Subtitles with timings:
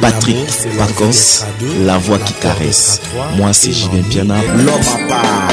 [0.00, 0.46] Patrick
[0.78, 1.44] Vacances,
[1.84, 3.00] la voix qui caresse.
[3.36, 5.47] Moi, c'est Julien Piana, l'homme à part.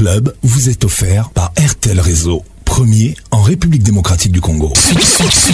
[0.00, 4.72] club vous est offert par RTL Réseau, premier en République démocratique du Congo.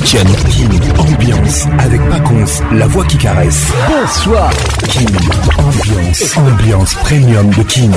[0.04, 3.64] King ambiance avec Pacons, la voix qui caresse.
[3.88, 4.48] Bonsoir.
[4.88, 5.08] King
[5.58, 7.90] ambiance, ambiance premium de Kin.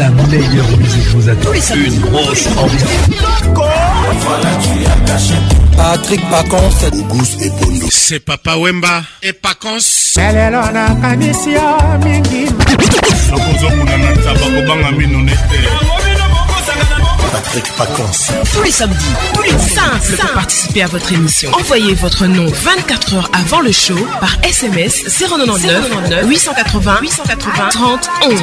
[0.00, 1.52] La meilleure musique vous attend.
[1.52, 3.74] Une grosse ambiance.
[4.20, 5.34] Voilà, tu as caché.
[5.76, 7.86] Patrick Pacons, Ougus et Bondo.
[7.90, 9.82] C'est Papa Wemba et Pacons.
[10.18, 12.46] Elle est là, la commission, Mingi.
[13.28, 15.93] Sokozokuna na tabakobanga mino nete.
[17.32, 18.30] Patrick Paconce.
[18.52, 18.96] Tous les samedis,
[19.34, 21.50] tous les samedis, pour participer à votre émission.
[21.52, 28.34] Envoyez votre nom 24 heures avant le show par SMS 099 880 880 30 11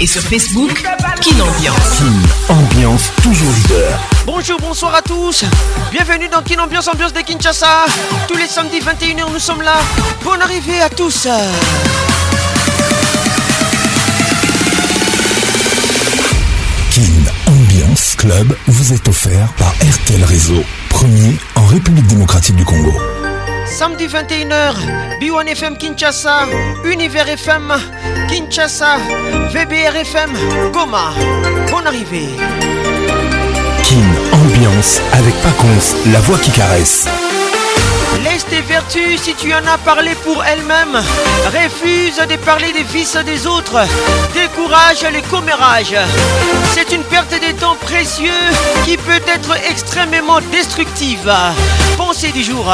[0.00, 0.82] et sur Facebook
[1.20, 2.02] Kin Ambiance.
[2.48, 3.98] Ambiance toujours leader.
[4.26, 5.44] Bonjour, bonsoir à tous.
[5.92, 7.86] Bienvenue dans Kinambiance Ambiance Ambiance de Kinshasa.
[8.28, 9.76] Tous les samedis 21h nous sommes là.
[10.24, 11.26] Bonne arrivée à tous.
[18.20, 22.92] Club vous est offert par RTL Réseau, premier en République démocratique du Congo.
[23.64, 24.74] Samedi 21h,
[25.22, 26.44] B1 FM Kinshasa,
[26.84, 27.72] Univers FM
[28.28, 28.98] Kinshasa,
[29.54, 30.30] VBR FM
[30.70, 31.12] Goma.
[31.70, 32.28] Bonne arrivée.
[33.84, 37.08] Kin Ambiance avec Paconce, la voix qui caresse.
[38.24, 41.00] Laisse tes vertus si tu en as parlé pour elle mêmes
[41.46, 43.78] Refuse de parler des vices des autres.
[44.34, 45.94] Décourage les commérages.
[46.74, 48.32] C'est une perte de temps précieux
[48.84, 51.32] qui peut être extrêmement destructive.
[51.96, 52.66] Pensée du jour.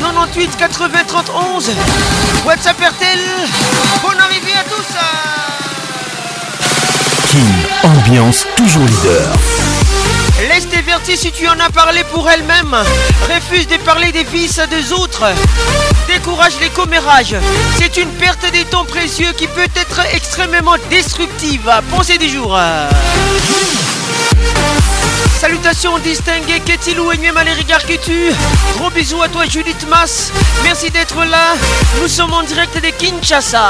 [0.00, 1.60] 98 80 31
[2.46, 3.18] WhatsApp RTL.
[4.02, 4.96] Bonne arrivée à tous.
[7.32, 7.40] Kim
[7.82, 9.36] ambiance toujours leader.
[10.48, 12.76] Laisse tes si tu en as parlé pour elle-même.
[13.34, 15.22] Refuse de parler des vices des autres.
[16.06, 17.34] Décourage les commérages.
[17.78, 21.70] C'est une perte des temps précieux qui peut être extrêmement destructive.
[21.90, 22.58] Pensez du jour.
[25.40, 28.30] Salutations distinguées, Ketilou et Nuema les regards qui tu
[28.78, 30.30] Gros bisous à toi Judith Mas.
[30.62, 31.54] Merci d'être là.
[32.02, 33.68] Nous sommes en direct des Kinshasa.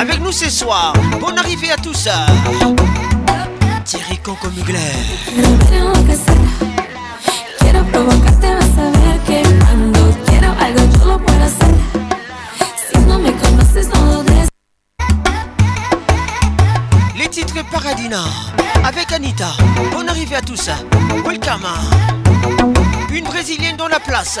[0.00, 2.08] avec nous ce soir Bonne arrivée à tous
[3.84, 4.80] Thierry Coco Mugler
[17.16, 18.20] les titres Paradina
[18.84, 19.46] avec Anita.
[19.96, 20.68] on arrivée à tous.
[21.24, 21.62] Welcome.
[23.14, 24.40] Une brésilienne dans la place.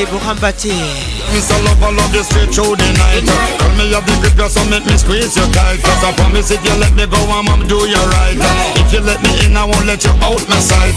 [0.00, 0.72] Deborah Mbate.
[1.36, 3.20] Miss all over love you straight through the night.
[3.60, 5.76] Tell me you the grip yourself, make me squeeze you tight.
[5.84, 8.32] Cause I promise if you let me go, I'm gonna do you right.
[8.80, 10.96] If you let me in, I won't let you out my sight.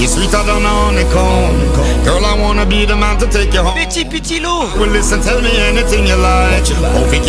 [0.00, 1.60] You're sweeter than a honeycomb.
[2.08, 3.76] Girl, I wanna be the man to take you home.
[3.76, 4.72] Petit petit loup.
[4.80, 6.64] Well, listen, tell me anything you like.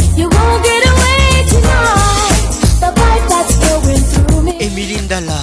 [0.15, 2.43] You won't get away tonight.
[2.83, 4.57] The pipe that's going through me.
[4.59, 5.39] Emilie Dalla.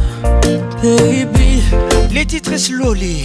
[0.82, 1.62] baby?
[2.12, 3.24] Les titres slowly.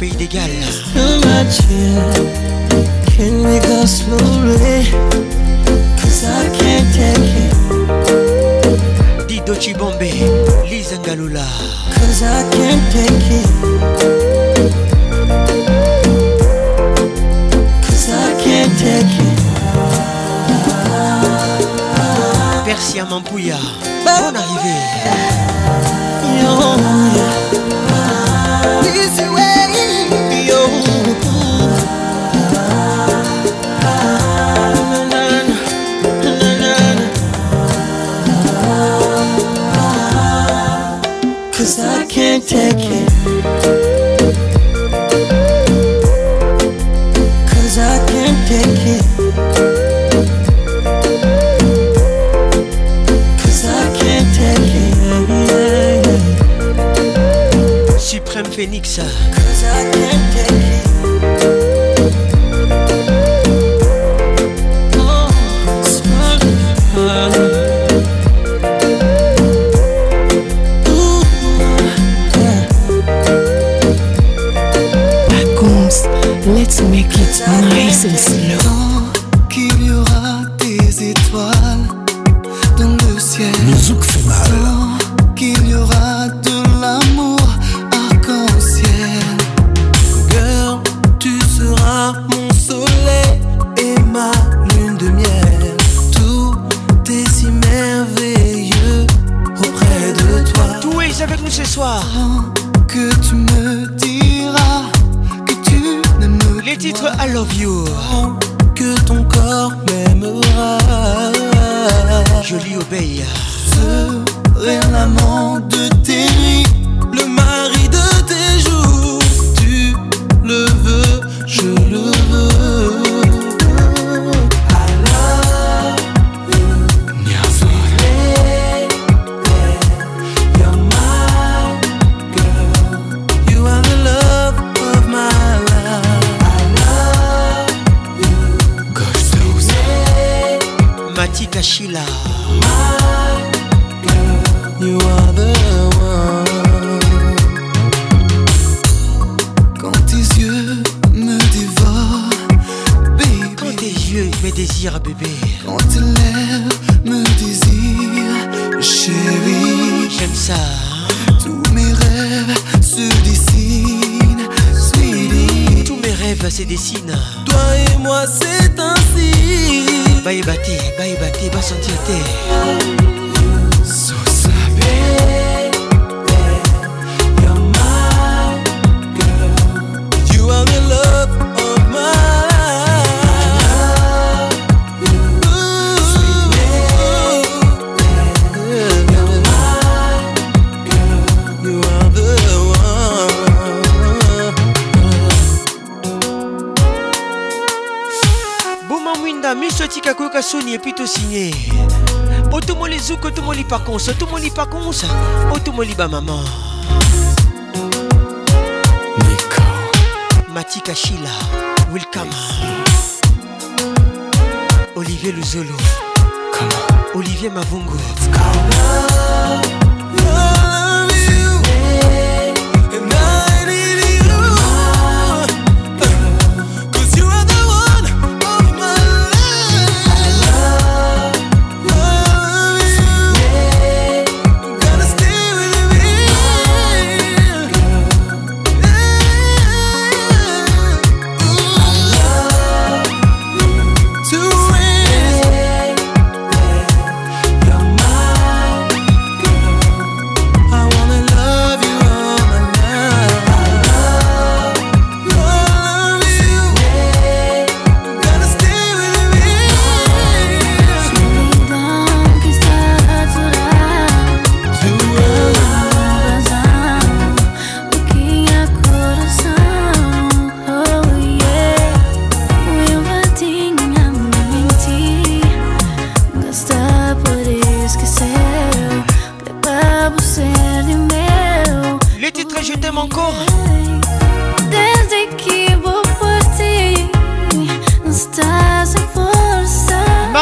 [0.00, 0.39] pays des gars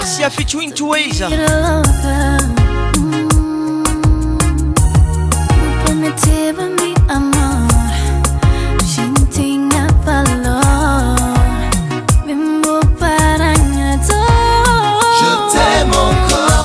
[0.08, 1.20] Garcia featuring Two Ways.
[1.20, 1.34] Mm.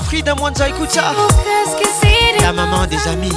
[0.08, 1.12] Frida Mwanza, écoute ça.
[2.42, 3.28] La maman des amis.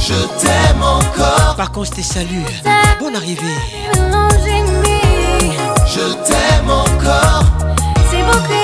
[0.00, 1.54] Je t'aime encore.
[1.58, 2.40] Par contre, tes saluts.
[2.98, 3.58] Bonne arrivée.
[3.94, 7.44] Je t'aime encore.
[8.10, 8.61] C'est beaucoup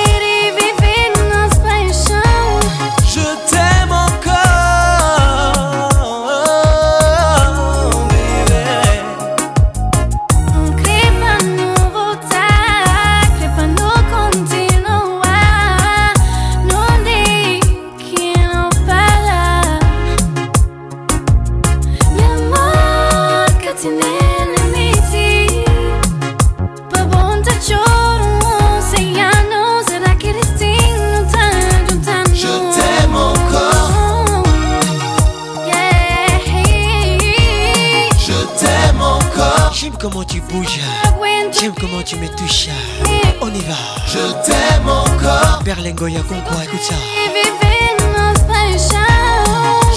[45.99, 46.95] Goya Konkwa, écoute ça.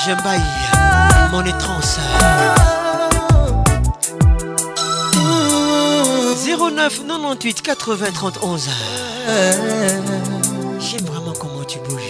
[0.05, 0.17] J'aime
[1.31, 1.97] mon étrance.
[6.77, 8.57] 09 98 80 31.
[10.79, 12.03] J'aime vraiment comment tu bouges.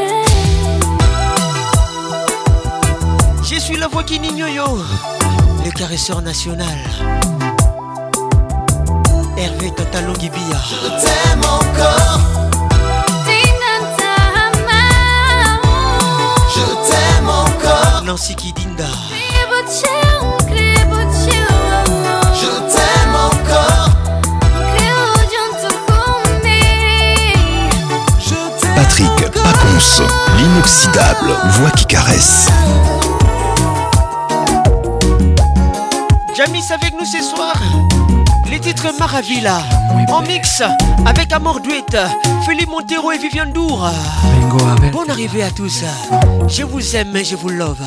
[0.00, 0.08] Et
[3.44, 4.78] Je suis la voix qui n'ignore
[5.64, 6.66] le caresseur national.
[9.36, 9.72] Hervé
[10.18, 10.40] Gibia
[10.82, 12.37] Je t'aime encore.
[16.88, 18.02] t'aime encore.
[18.04, 18.84] Nancy Kidinda.
[22.34, 23.88] Je t'aime encore.
[28.76, 30.04] Patrick Pacons,
[30.36, 32.46] l'inoxydable voix qui caresse.
[36.36, 37.54] Jamis avec nous ce soir.
[38.60, 39.58] Titre Maravilla
[40.08, 40.62] en mix
[41.06, 41.84] avec Amor Duet,
[42.68, 43.88] Montero et Viviane Dour.
[44.92, 45.84] Bon arrivée à tous.
[46.48, 47.78] Je vous aime et je vous love.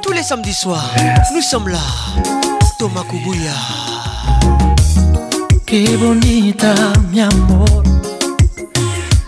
[0.00, 0.94] Tous les samedis soirs,
[1.34, 1.78] nous sommes là.
[2.78, 3.50] Thomas Kubuya.
[5.98, 6.74] bonita,
[7.10, 7.82] mi amor.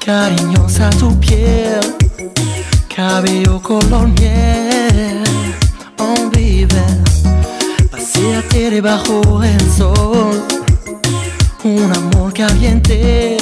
[0.00, 1.80] tu piel.
[2.88, 3.59] Cabello
[8.87, 10.44] bajo el sol,
[11.64, 13.36] un amor caliente.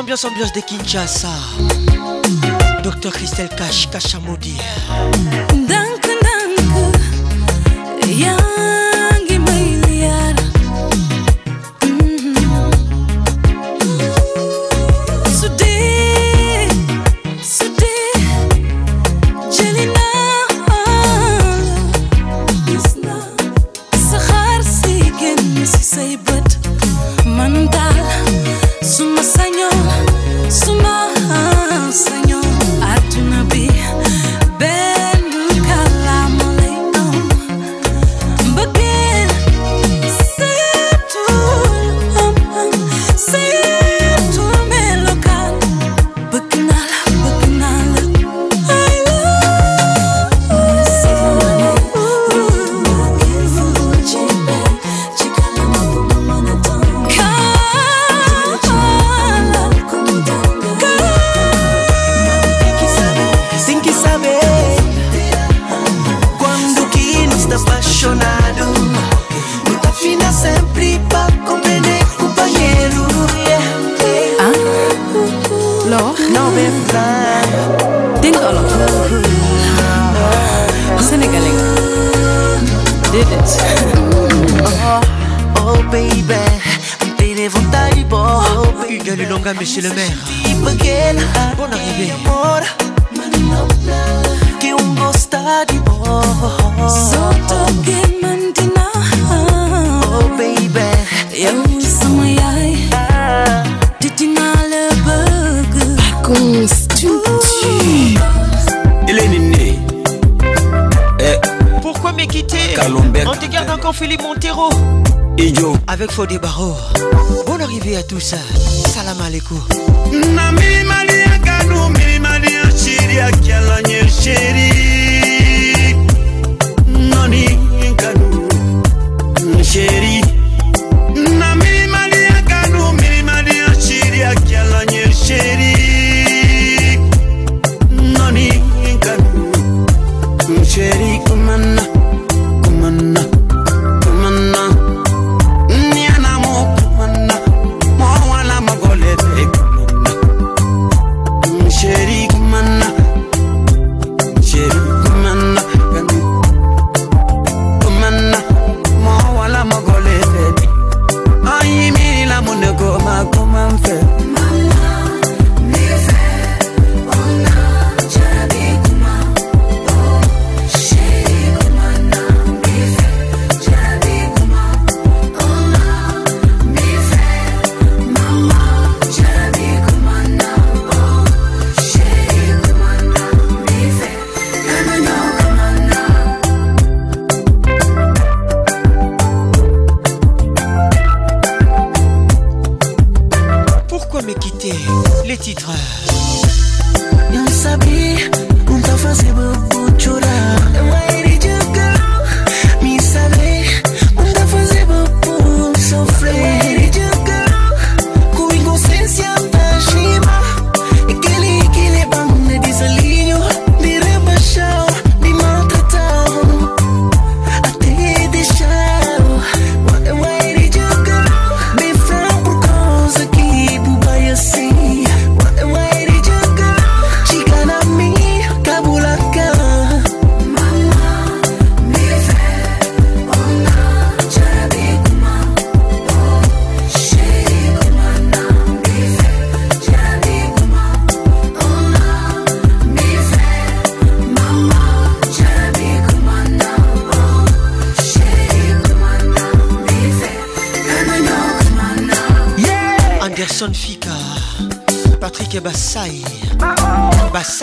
[0.00, 1.28] ambiance ambiance de Kinshasa
[2.82, 4.14] Docteur Christelle Cash Cash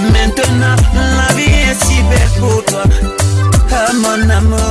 [0.04, 2.84] Maintenant la vie est si belle pour toi
[3.74, 4.71] ah, mon amour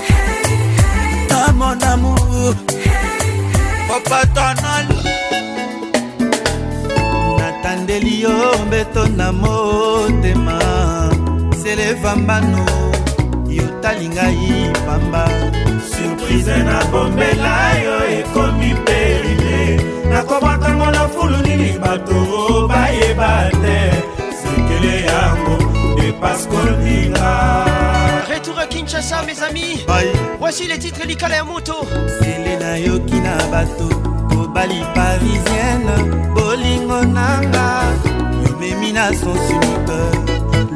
[1.53, 2.53] mon amour.
[2.69, 3.87] Hey, hey.
[3.87, 4.87] Papa tonal.
[7.39, 10.59] Natandeli oh, yo mbeto na motema.
[11.55, 12.65] Seleva mbano
[13.49, 15.25] yotali ngai pamba.
[15.91, 19.79] Surprise na bombela yo ekomi perime.
[20.09, 23.79] Nakobwakango na fulu nini bato bayeba te.
[24.39, 25.57] Sekele yango
[25.99, 27.70] depasse kolinga.
[28.71, 29.85] Kinshasa, mes amis.
[30.39, 31.73] Voici les titres Likala et Moto.
[32.21, 33.89] les Yokina Bato,
[34.29, 37.83] Kobali Parisienne, Bolingo Nanga,
[38.47, 40.01] Yomemina son sunipe.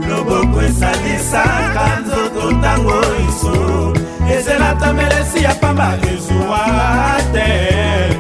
[0.09, 3.93] Loboko esalisaka nzoto ntango iso
[4.35, 8.13] ezela tamelesi ya pamba ezuwa te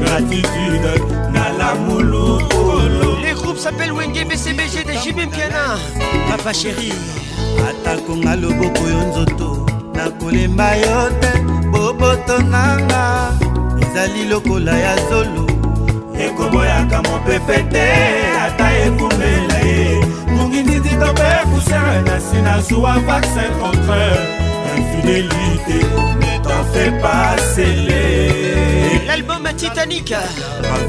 [0.00, 0.92] Gratitude,
[1.32, 2.42] na lamulu
[3.22, 5.76] Les groupes s'appellent Wenge, BCBG, des JB Piana.
[6.30, 6.92] Papa Chérie.
[7.68, 9.50] atakonga loboko yo nzoto
[9.94, 11.32] nakolemba yo te
[11.72, 13.30] boboto nanga
[13.82, 15.46] ezali lokola ya zolo
[16.24, 17.86] ekoboyaka mopepe te
[18.44, 20.00] ata ekumela ye
[20.36, 23.98] mongindidi tombe poussière na si nazwa vaccin contre
[24.76, 25.78] infidélité
[26.20, 28.30] ne t'en fais pas scellé
[29.06, 30.14] l'album titanique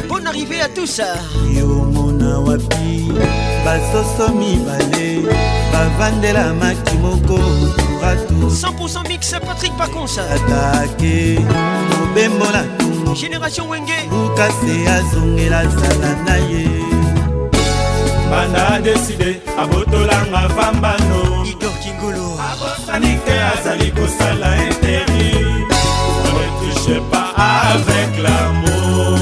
[0.09, 1.01] bonne arrivée à tous
[1.51, 5.23] yomona wapi basoso mibale
[5.71, 7.37] bavandela maki moko
[8.01, 11.39] ratu 100% mix patrick paconsa atake
[11.99, 16.63] mobembo na tungo génération wenge lukase azongela zala na ye
[18.29, 25.31] banda adeside abotolanga vambano igor kingolo abosani te azali kosala interi
[26.35, 27.31] retouche pas
[27.63, 29.19] avec l'amour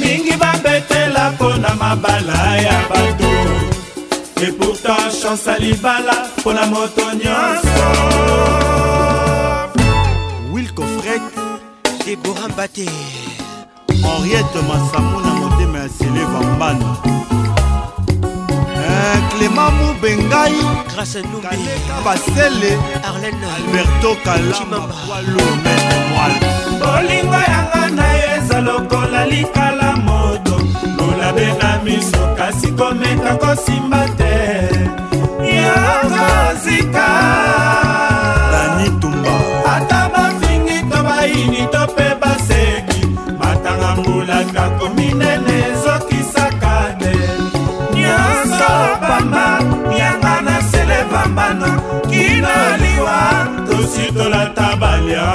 [0.00, 3.19] mingi babetela mpo na mabala ya bato
[4.48, 7.84] eputa chance alibala mpo na moto nyonso
[10.52, 11.22] wilcofred
[12.06, 12.88] debora mbate
[13.88, 16.96] henriete masamo na motema ya sileva mbano
[18.76, 20.60] eh, clément mobengai
[20.92, 22.72] grâcekaleka basele
[23.08, 26.32] alberto kalamaalomete mwal
[26.80, 29.79] bolingo yanga na ye eza lokola likala
[31.90, 34.34] miso kasi komeka kosimba te
[35.58, 37.06] yakozika
[38.52, 39.34] banitumba
[39.74, 43.00] ata bafingi to bayini to mpe baseki
[43.40, 47.12] matanga mbulaka kominene ezokisaka te
[47.98, 48.70] nyonso
[49.08, 49.46] pamba
[50.00, 51.68] yanga na selevambano
[52.10, 53.18] kino liwa
[53.66, 55.28] tosi tolata balia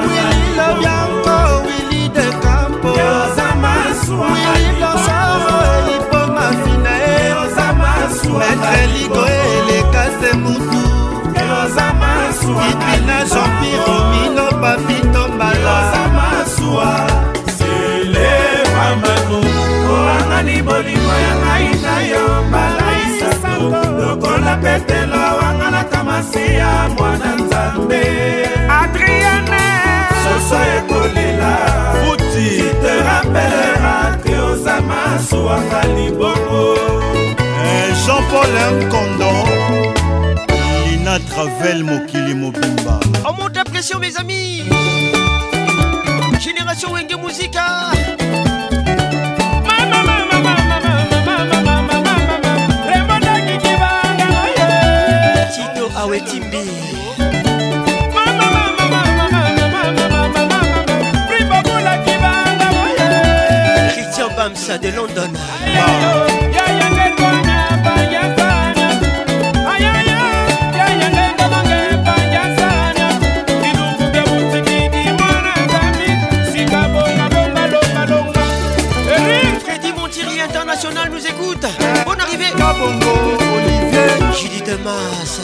[0.00, 1.36] wili bianco
[1.66, 2.88] wili de campo
[4.22, 7.06] wili blosoro elipoma fina e
[8.38, 10.82] metre ligo eleka se mutu
[12.70, 15.76] itina jean-pire mino papito mbala
[16.46, 19.40] selewamanu
[19.92, 21.33] oangani bolimo ya
[35.46, 36.62] wanga libongo
[38.02, 39.30] jean paul nkondo
[40.90, 44.62] lina travel mokili mobimba en monte à pression mes amis
[46.40, 47.64] génération wenge musika
[55.64, 56.64] tito awetimbi
[64.44, 65.32] Kamsa de London.
[79.66, 81.66] Crédit Montieri International nous écoute.
[82.06, 82.44] Bonne arrivée.
[82.58, 83.14] Kabongo,
[83.56, 84.02] Olivier.
[84.38, 85.40] Julie Demas.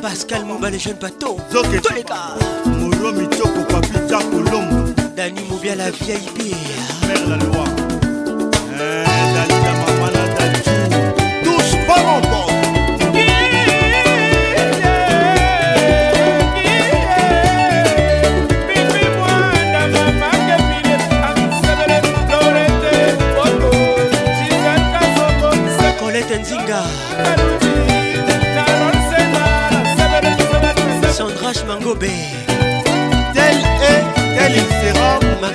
[0.00, 2.36] Pascal Mouba, les jeunes bateaux, Toleka,
[2.66, 7.64] Molo Mitoko, Papita Colombo, Dani Moubia, la vieille bière, Mère la loi.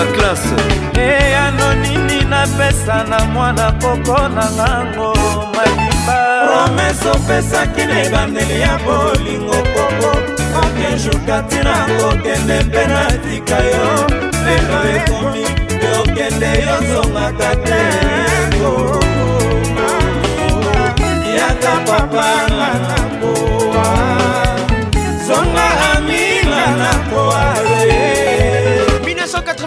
[0.00, 0.54] la klase
[0.94, 5.12] eyano nini napesa na mwana koko na ngango
[5.56, 10.08] malimba promese opesaki na ebandeli ya bolingo koko
[10.60, 13.86] okenjuka ntina kokende mpe natika yo
[14.44, 15.44] lelo ekomi
[15.92, 17.80] yokende yozongaka te
[21.38, 22.99] yaka papa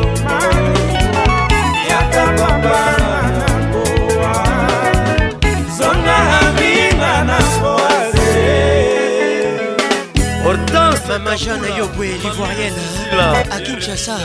[11.18, 12.76] Mama Jeanne Yobwe, l'ivoirienne
[13.49, 14.18] à Kinshasa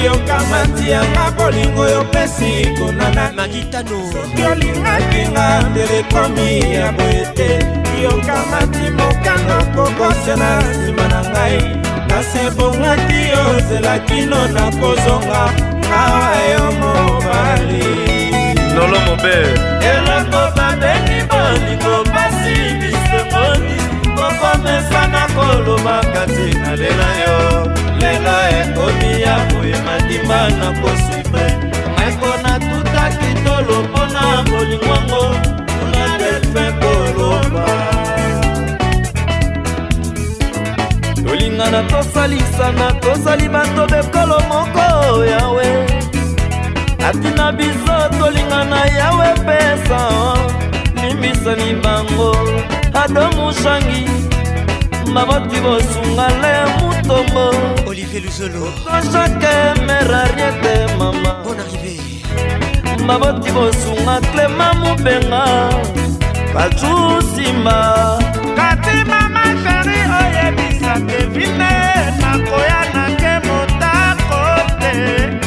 [0.04, 3.68] yokamati yanga bolingo yopesi konanasoki
[4.50, 7.66] olingakinga telekomi ya boye te
[8.02, 11.78] yokamati mokano kokosena nsima na ngai
[12.08, 15.52] kasi ebongaki ozela kino na kozonga
[15.98, 17.84] awa yo mobali
[18.74, 19.36] lolo mobe
[19.88, 22.23] eloko babeni bolingo
[24.28, 27.38] okomesana kolobaka ti nalela yo
[28.00, 31.46] lelo ekomi ya boye matimba na kosivre
[31.98, 35.24] meko natutaki tolo mpona bolingwango
[35.78, 37.68] kuna delfe koloba
[41.24, 44.86] tolingana tosalisana tozali bato bekolo moko
[45.32, 45.68] yawe
[47.08, 50.00] atina biso tolingana yawe pesa
[51.00, 52.32] limbisani bango
[53.04, 54.06] ado musangi
[55.14, 57.46] maboti bosunga le mutombo
[57.90, 59.54] olivier luzolo kosake
[59.86, 62.00] merariete mama bon arrivé
[63.08, 65.42] maboti bosunga clema mobenga
[66.54, 67.76] bazusimba
[68.58, 71.72] kati mama sheri oyebisa kevine
[72.20, 74.42] nakoya nake motako
[74.80, 74.94] te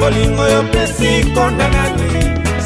[0.00, 2.10] bolingo yopesi nkonda nani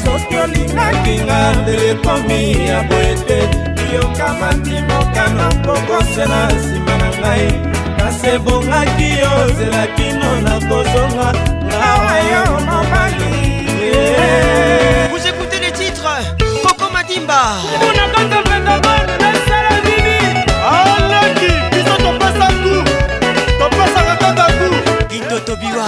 [0.03, 3.39] soki olingaki nga telekomi ya boye te
[3.95, 7.47] yokamati mokano pokosela nsima na ngai
[7.99, 11.29] kasi ebongaki yo zela kino na kozonga
[11.67, 13.35] ngawa yo mobali
[15.11, 16.09] Vous écoutez les titres
[16.63, 17.41] Coco Madimba
[20.71, 22.73] alaki biso topesa ku
[23.59, 24.65] topesaka kaka ku
[25.09, 25.87] kindotobiwa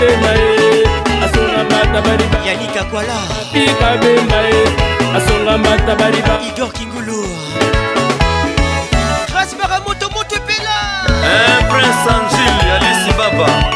[0.00, 0.84] motema ye
[1.24, 3.16] asonga matabariba yanika kwala
[3.52, 4.62] bika bemba ye
[5.16, 7.18] asonga matabariba igor kingulu
[9.30, 10.76] grâce baramoto moto epela
[11.28, 13.69] eh, prince angil alisi baba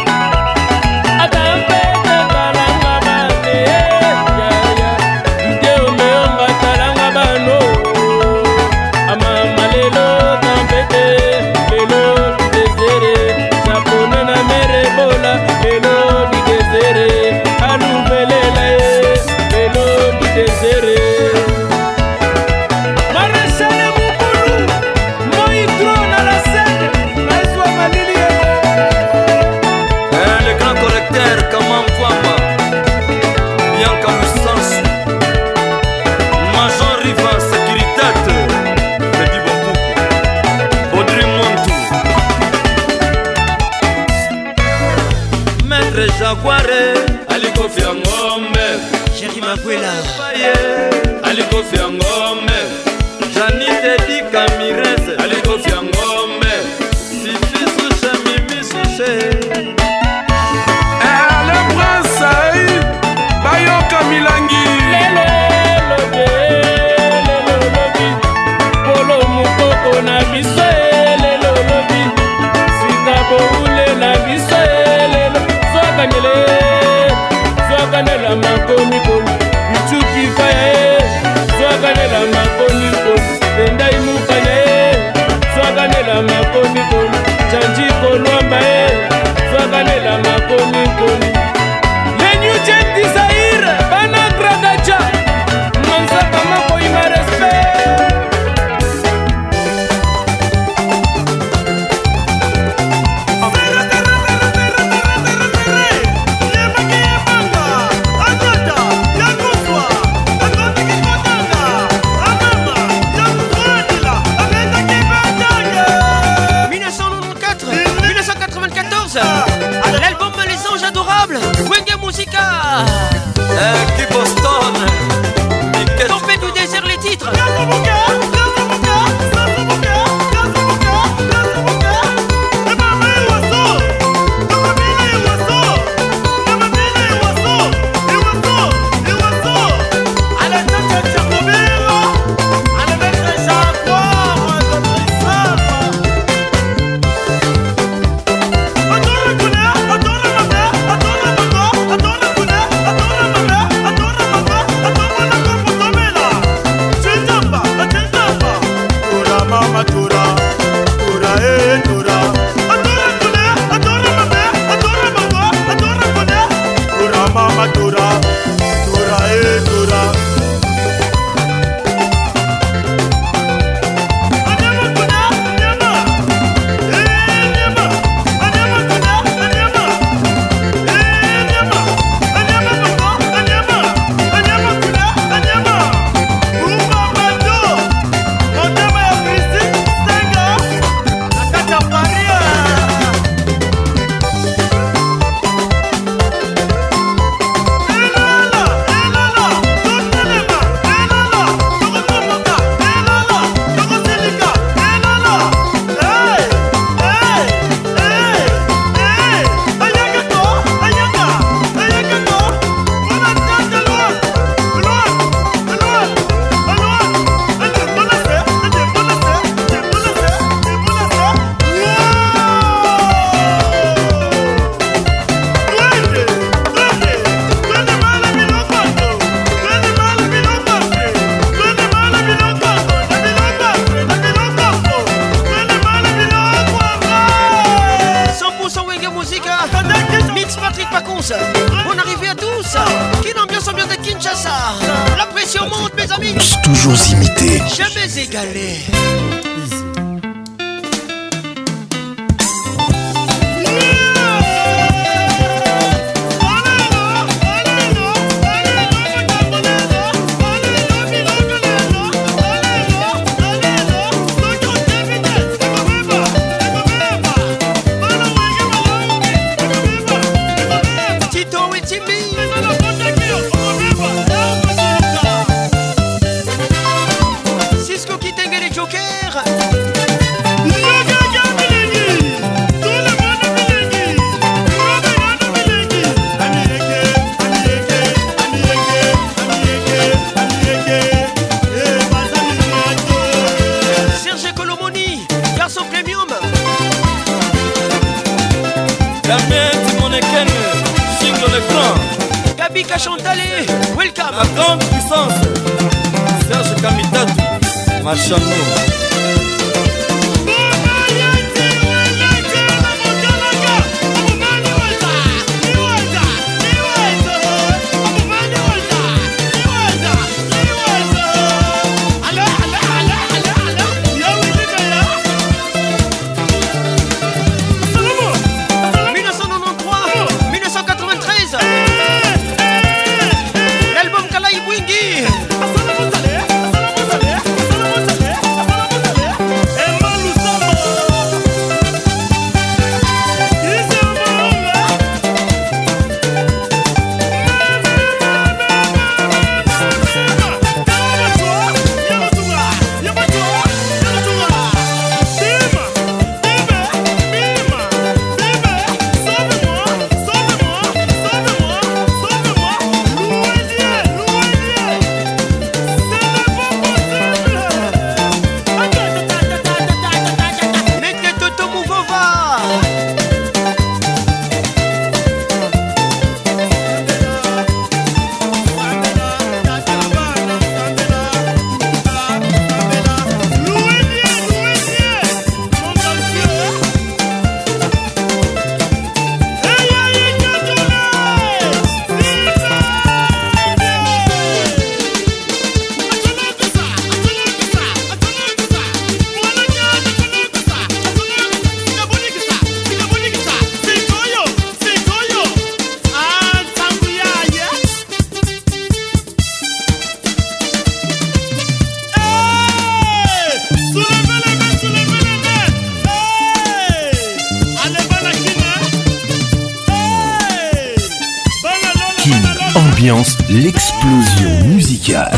[423.04, 425.36] ambiance, l'explosion musicale.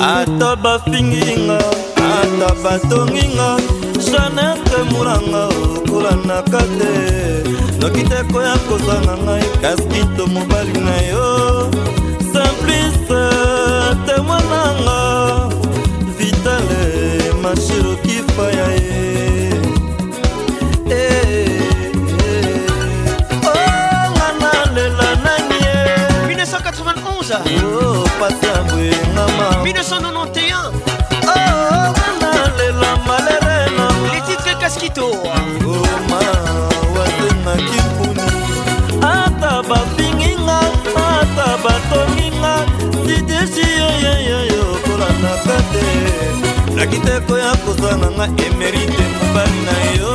[0.00, 1.58] ata bafinginga
[1.96, 3.56] ata batonginga
[3.98, 6.94] janete muranga okolanaka te
[7.80, 11.26] noki te koya kozanga ngai kaski to mobali na yo
[28.20, 31.28] pasi ya boyengama 1991
[32.20, 36.20] na lelo malere na les titres kaskito oma
[36.96, 38.28] watenaki mpuni
[39.00, 40.58] ata bapinginga
[41.16, 42.54] ata batonginga
[43.06, 45.86] didesi yoyoyoyo kolandaka te
[46.76, 50.13] nakiteko ya kozanga nga emerite mobali na yo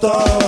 [0.00, 0.47] todo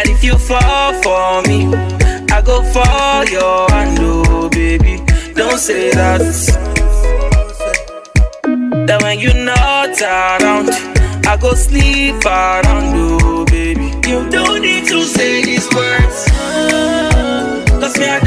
[0.00, 1.60] that if you fall for me,
[2.36, 5.02] I go for your hand, oh baby.
[5.34, 6.20] Don't say that.
[8.86, 10.70] That when you're not around,
[11.26, 13.86] I go sleep around, oh baby.
[14.08, 16.18] You don't need to say these words.
[17.82, 18.20] Cause me, I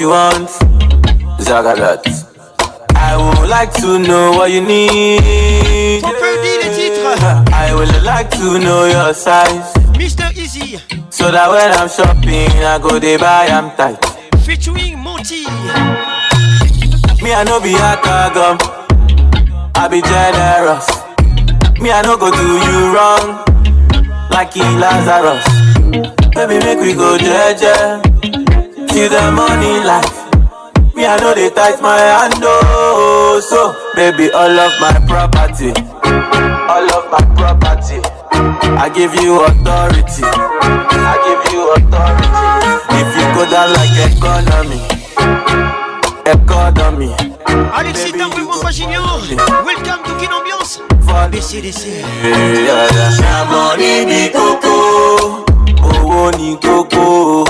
[0.00, 0.48] you want.
[3.00, 6.02] I would like to know what you need.
[6.04, 9.72] I would like to know your size.
[9.98, 10.30] Mr.
[10.36, 10.78] Easy.
[11.10, 14.04] So that when I'm shopping, I go they buy, I'm tight.
[14.44, 15.42] Featuring Moti,
[17.22, 17.98] Me, I know be a
[18.34, 18.58] gum.
[19.74, 20.88] I be generous.
[21.80, 24.10] Me, I know go do you wrong.
[24.30, 25.44] Like in Lazarus.
[26.34, 28.00] Baby, make we go, yeah,
[28.98, 30.18] you the money life.
[30.96, 33.38] Me, I know they tight my hand, oh.
[33.42, 33.58] So,
[33.94, 35.70] baby, all of my property.
[36.66, 38.02] All of my property.
[38.74, 40.26] I give you authority.
[40.26, 42.28] I give you authority.
[42.98, 44.82] If you go down like economy,
[46.26, 47.14] economy.
[47.78, 49.22] Alexis Tamboué, mon Pagignan.
[49.62, 50.80] Welcome to Kin Ambiance.
[51.30, 52.02] BCDC.
[53.14, 54.74] Chamonix ni coco.
[55.86, 57.46] Owó ni kókó.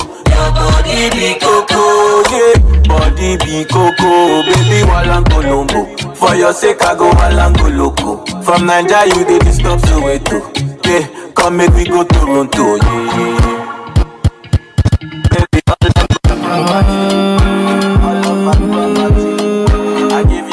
[0.89, 2.55] Body be coco, yeah.
[2.89, 5.85] Body be coco, baby walang colombo.
[6.15, 10.41] For your sake I go walang go From Nigeria you dey disturb Soweto.
[10.89, 11.05] Yeah,
[11.37, 13.37] come make we go to Toronto, yeah.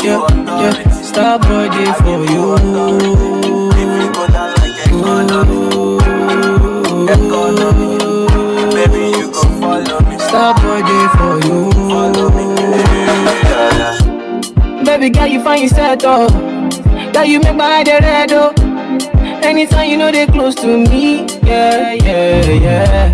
[0.03, 0.91] yeah.
[1.01, 3.34] Starboy day for you.
[10.45, 10.77] That for
[14.77, 14.85] you.
[14.85, 16.31] Baby girl, you find yourself up.
[17.15, 18.53] Girl, you make my eye red oh.
[19.43, 23.11] Anytime you know they close to me, yeah, yeah, yeah.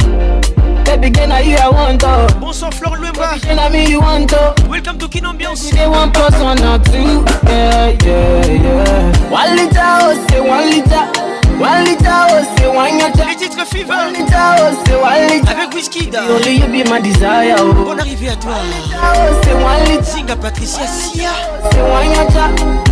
[0.83, 2.27] Baby girl, now you I want to.
[2.41, 3.39] Bonsoir Flore Luemba.
[3.41, 4.53] Baby girl, me you want to.
[4.67, 5.71] Welcome to Kin Ambiance.
[5.71, 9.31] They want one or two, yeah, yeah, yeah.
[9.31, 11.30] One liter, oh, say one liter.
[11.61, 15.69] Walita ose wanyata Les titres Fever Walita ose walita Avec
[16.13, 17.73] Only you be my desire oh.
[17.85, 18.11] Bonne à toi
[20.03, 21.29] Singa Patricia Sia
[21.65, 22.49] Ose wanyata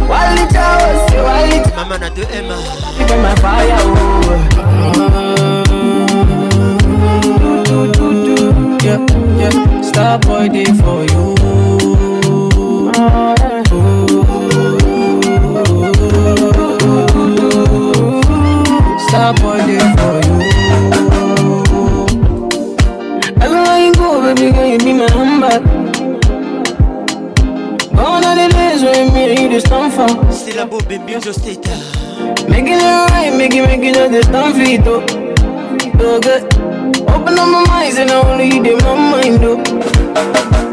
[0.10, 2.52] Walita ose walita Maman a 2M
[3.00, 3.86] You be my fire oh.
[4.94, 5.50] mm-hmm.
[9.84, 11.29] Starboy day for you
[19.10, 20.40] Stop boy there for you.
[23.46, 25.60] Everywhere you go, baby girl, you be my number.
[27.96, 30.32] Gone are the days when me and you just stand for.
[30.32, 31.80] Still a boy, baby, you just stay there.
[32.48, 36.06] Making it right, making, making all the stand for it, though.
[36.08, 36.44] Oh good.
[37.10, 39.58] Open up my eyes and I only you did my mind, though.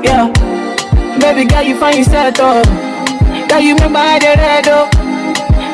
[0.04, 0.30] Yeah.
[1.20, 2.62] Baby girl, you find yourself, though.
[3.48, 4.90] Girl, you remember how they read, though.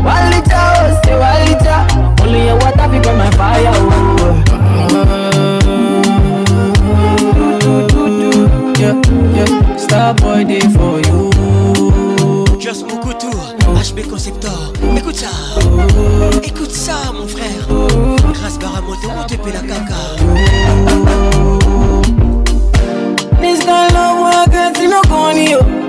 [1.02, 1.10] si
[2.22, 3.88] Only your water become my fire, oh.
[9.76, 11.30] Starboy day for you.
[12.58, 13.30] Just Mokutu,
[13.66, 14.72] HB Conceptor.
[14.96, 15.28] Écoute ça,
[16.42, 17.68] écoute ça, mon frère.
[18.34, 19.94] Grâce Baramoto, on te paie la caca.
[23.40, 25.58] This girl love work, and she no corny, yo.
[25.60, 25.88] Oh.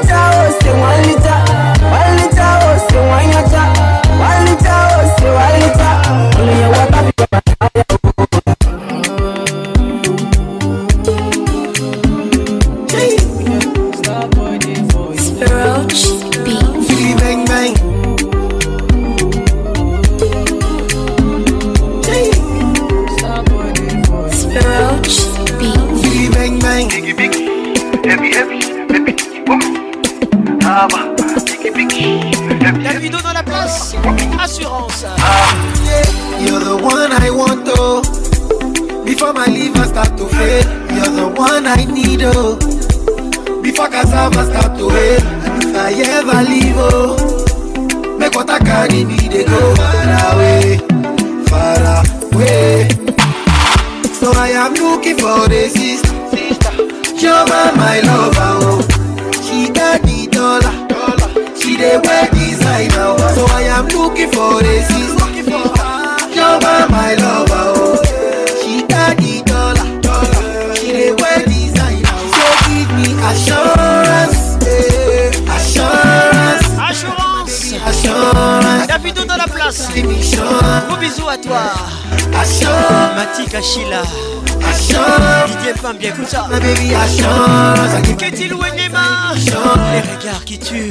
[85.98, 90.56] Bien que ça, la bébé a chance Qu'est-il ou elle n'est pas Les regards qui
[90.58, 90.89] tuent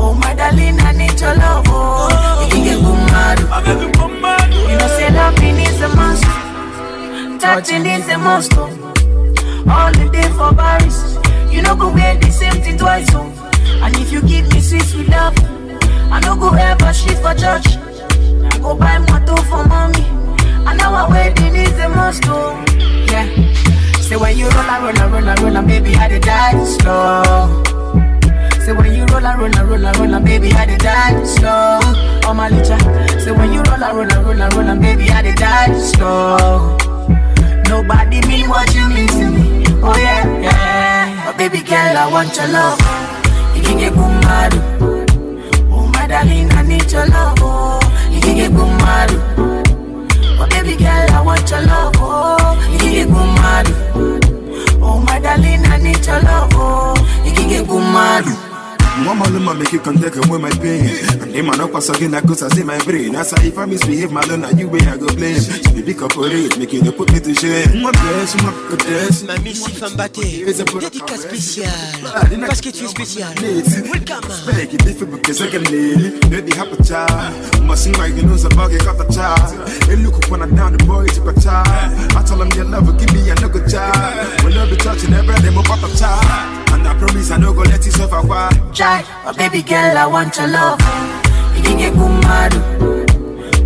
[0.00, 1.64] Oh, my darling, I need your love.
[1.66, 4.54] Oh, you can get bombarded.
[4.54, 6.22] You know, say loving is a must.
[7.42, 8.52] Touching is a must.
[8.54, 8.68] Oh.
[9.68, 10.98] All the day for Paris.
[11.52, 13.08] You know, go wear the same thing twice.
[13.10, 13.26] Oh.
[13.82, 15.34] And if you give me sweets with love,
[16.12, 17.66] I no go ever shit for church.
[18.62, 20.00] go buy motto for mommy.
[20.62, 22.22] And our wedding is a must.
[22.26, 22.54] Oh.
[23.10, 23.26] Yeah.
[23.98, 27.64] Say when you roll, I roll, I roll, I roll, and baby, I die slow
[29.18, 31.80] roller, roller, roller, roller, baby, I did die slow.
[32.24, 32.78] Oh my licha,
[33.22, 36.76] so when you roller, roller, roller, roller, baby, I did die slow.
[37.68, 39.64] Nobody mean what you mean to me.
[39.82, 41.24] Oh yeah, yeah.
[41.26, 42.78] But baby girl, I want your love.
[43.56, 44.60] You can get boomado.
[45.72, 47.38] Oh my darling, I need your love.
[47.40, 47.80] Oh,
[48.12, 49.18] you can get boomado.
[50.38, 51.94] But baby girl, I want your love.
[51.98, 54.78] Oh, you can get boomado.
[54.80, 56.52] Oh my darling, I need your love.
[56.54, 56.94] Oh,
[57.26, 58.37] you can get boomado.
[59.06, 60.90] One man woman make you can take away my pain.
[61.22, 63.12] And him and up pass again, I cause I see my brain.
[63.12, 65.38] That's I if I misbehave, my lord, you way I go blame.
[65.38, 67.78] So we pick up a rate, make you put me to shame.
[67.80, 69.22] Moi blesse, moi blesse.
[69.24, 71.70] Ma Missy femme battée, dédicace spéciale.
[72.44, 73.28] Parce que tu es spécial.
[73.40, 74.30] Welcome.
[74.32, 76.28] Spec, it difficult because I can lead.
[76.28, 77.62] Baby, have a child.
[77.64, 79.70] My sing like you know, so buggy got a child.
[79.84, 81.68] Hey, look up when I'm down, the boy took a child.
[82.16, 84.42] I tell him your love, give me a nugget child.
[84.44, 86.57] When love be touching every day, my papa child.
[86.72, 90.06] And I promise I no go let you suffer why Jai, my baby girl I
[90.06, 90.78] want your love
[91.56, 92.60] Igige kumadu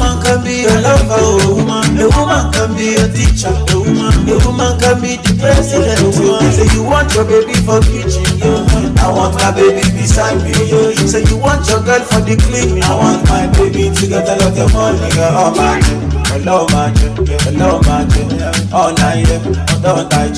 [0.43, 1.97] can be a lover, a woman.
[1.97, 4.13] A woman can be a teacher, a woman.
[4.27, 6.45] A woman can be the president, a woman.
[6.53, 9.05] Say you want your baby for kitchen, yeah.
[9.05, 10.93] I want my baby beside me, yeah.
[11.05, 12.83] Say you want your girl for the cleaning.
[12.83, 15.33] I want my baby to get a lot of money, girl.
[15.35, 15.77] Oh my,
[16.33, 16.89] hello my,
[17.45, 18.01] hello my,
[18.73, 19.29] all night,
[19.85, 20.37] all night,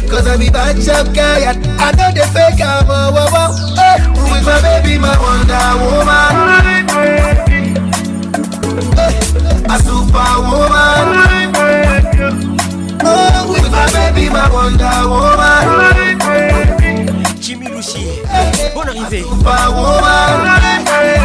[0.09, 1.55] Cause I be bad shop guy I
[1.99, 3.51] know the fake I'm a wow wow.
[3.75, 6.33] Hey, with my baby, my wonder woman.
[6.95, 7.73] Hey,
[9.67, 11.05] a superwoman.
[13.03, 16.21] Oh, with my baby, my wonder woman.
[17.41, 18.23] Jimmy Lucy,
[18.75, 19.23] bon arrivé.
[19.23, 20.37] Superwoman,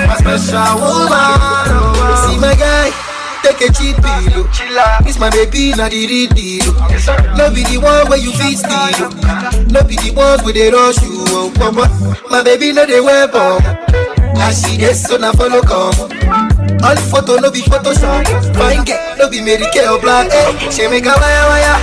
[0.07, 2.13] my special woman.
[2.27, 2.89] See my guy.
[3.43, 4.43] take a cheap deal.
[5.07, 6.71] It's my baby, not the real deal.
[7.37, 9.09] No be the one where you feel steal.
[9.71, 11.23] No be the ones where they rush you.
[11.31, 11.87] Oh, mama.
[12.31, 13.61] My baby, no they wear bomb.
[14.39, 15.93] I see this, so now follow come.
[16.83, 18.25] All photo no be Photoshop.
[18.55, 20.31] Fine get no be Mary Kay or Black.
[20.31, 20.71] Hey, eh.
[20.71, 21.77] she make a wire wire.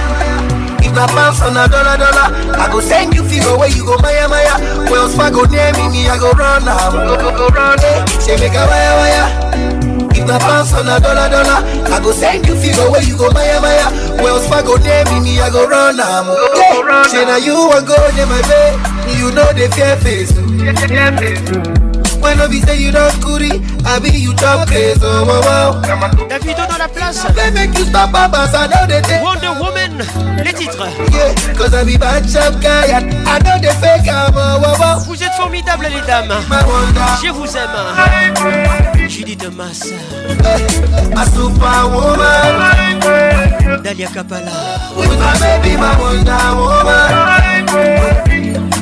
[0.81, 3.97] If my pounds on a dollar dollar, I go send you figure where you go
[3.99, 4.89] Maya Maya.
[4.91, 6.93] Wells Fargo near me, me I go run now.
[6.93, 7.79] Go go go run.
[7.79, 8.07] Hey, eh.
[8.21, 9.46] she make a wire wire.
[10.19, 11.61] If na pass on a dollar dollar,
[11.93, 14.17] I go send you figure where you go maya maya.
[14.23, 16.33] Wells Fargo name me, me, I go run am.
[17.11, 20.33] Say na you a go dey my way, you know the fear face.
[20.91, 21.85] Fear face.
[22.27, 22.69] La I dans
[26.77, 27.27] la place.
[28.89, 30.05] They Wonder Woman,
[30.45, 30.87] les titres.
[35.07, 36.35] Vous êtes formidables les dames.
[37.25, 39.07] Je vous aime.
[39.09, 39.67] Judith de Ma
[43.85, 44.51] Dalia Kapala.
[46.59, 48.26] woman.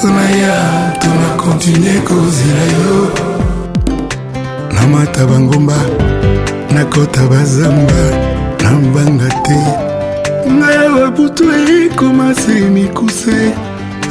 [0.00, 3.10] zonaya tonakontinue kozela yo
[4.74, 5.76] namata bangomba
[6.74, 8.02] nakota bazamba
[8.62, 9.56] na mbanga te
[10.56, 11.44] ngai awa butu
[11.80, 13.38] ekoma se mikuse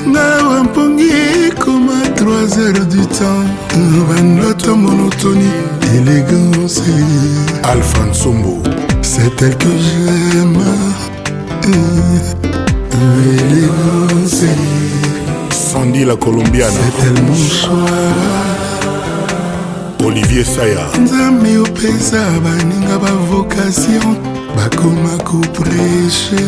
[0.09, 1.07] ngai awa mpongi
[1.47, 3.45] ekoma 3 heures du temps
[4.09, 5.51] bandoto monotoni
[5.97, 6.83] élégance
[7.71, 8.53] alphonsombo
[9.01, 10.63] c'est elle que j'aime
[13.01, 14.45] élégance
[15.71, 16.81] Sandy la Colombiana
[20.05, 24.17] olivier saya nzambe opesa baninga bavocation
[24.57, 26.43] bakoma kopreche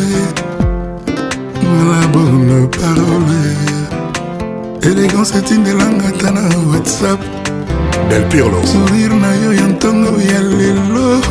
[1.90, 3.44] la bonne parole
[4.91, 7.22] élégance etindelanga ata na whatsapp
[8.10, 11.22] del pirlo sourire na yo ya ntongo ya lelo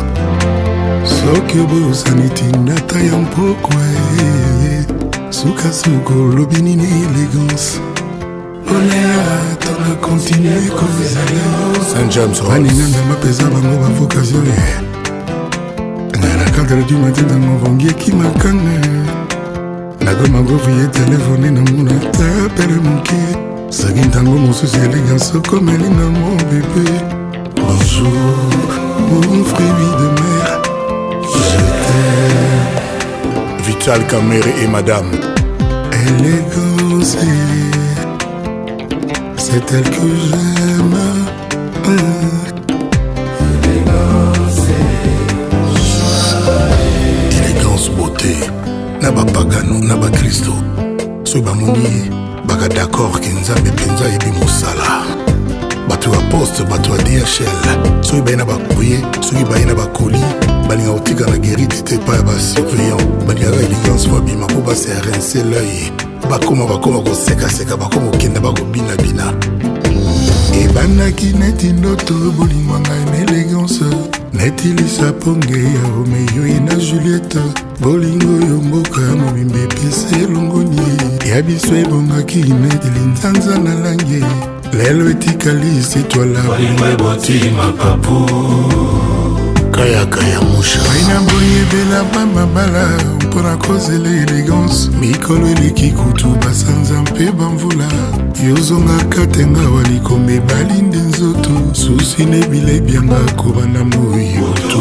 [1.05, 3.73] soki obosani tindata ya mpokwa
[5.33, 7.79] sukasuka olobi nini elegance
[8.75, 14.53] oleyatanga kontinue kozabaninanga mapeza bango bavokasione
[16.21, 18.87] na la cadre du matin ntango vongieki makanga
[20.01, 23.35] nakoma govie telefone namona tapele moke
[23.69, 26.89] soki ntango mosusu elegance okomelinga mo bebe
[27.55, 28.37] bonjour
[29.09, 30.53] mon fruit de mer
[31.25, 32.41] je t'aime
[33.65, 35.09] Vital Kamere et Madame
[36.05, 37.15] L'élégance,
[39.37, 40.97] c'est elle que j'aime.
[47.33, 48.35] Élégance, beauté,
[49.01, 50.51] na bapagano na bakristo
[51.23, 52.11] soki bamoni ye
[52.45, 55.03] baka d'accord ke nzambe mpenza ayebi mosala
[55.89, 57.47] bato ya poste bato ya dhl
[58.01, 60.19] soki baye na bakourye soki baye na bakoli
[60.67, 65.91] balingaka kotikala guéri tete epai ya basupliant balingaka elegance fo abima mpo baserrinse l'œil
[66.29, 69.33] bakoma bakoma kosekaseka bakoma kokenda bakobinabina
[70.61, 73.83] ebandaki neti ndoto bolingo ngai na elegance
[74.33, 77.39] neti lisaponge ya romeo na juliette
[77.81, 80.81] bolingo oyo mboka mobimba epesa elongoni
[81.29, 84.23] ya biso ebongaki neti linzanza na langi
[84.77, 88.82] lelo etikali sitwala bolingo eboti mapapu
[89.73, 92.89] kayaka ya mushaina boyebela bamabala
[93.25, 97.85] mpona kozela elegance mikolo eleki kutu basanza mpe bamvula
[98.47, 104.79] yozongaka tenga walikoma ebali nde nzoto susi na ebile ebyanga kobanda moyoto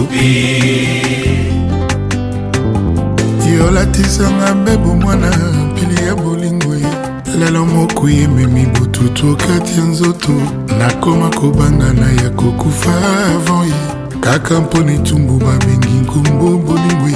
[3.59, 5.31] yolatisanga mbebo mwana
[5.75, 6.87] pili ya bolingo ye
[7.39, 10.33] lelo moko yememi bututu okati ya nzoto
[10.79, 12.95] nakoma kobanga na ya kokufa
[13.37, 13.72] avant
[14.23, 17.11] kaka mpona etumbu babengi nkombo bolingo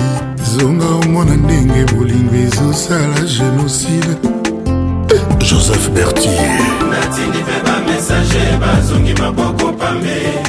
[0.53, 4.13] zonga omona ndenge bolingo ezosala génocide
[5.49, 6.61] joseph bertier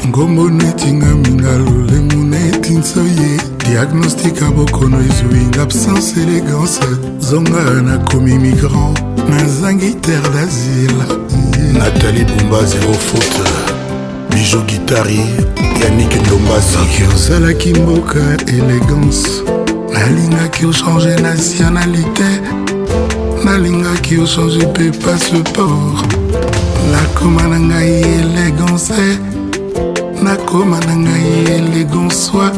[0.07, 3.31] ngombo netingami na lolemo netinso ye
[3.69, 6.83] diagnostika bokono ezwinga absence élégance
[7.29, 8.97] zonga nakomi migrant
[9.29, 11.05] nazangi terre d'asile
[11.79, 13.66] nathalie bumba zero faute
[14.37, 15.19] bijou gitari
[15.81, 19.27] yanik ndombasi ozalaki mboka elegance
[19.93, 22.29] nalingaki ochange nationalité
[23.45, 26.15] nalingaki ochange mpe passeport
[26.93, 29.01] nakoma na ngai elegance
[30.23, 32.51] nakoma na ngai elegansoi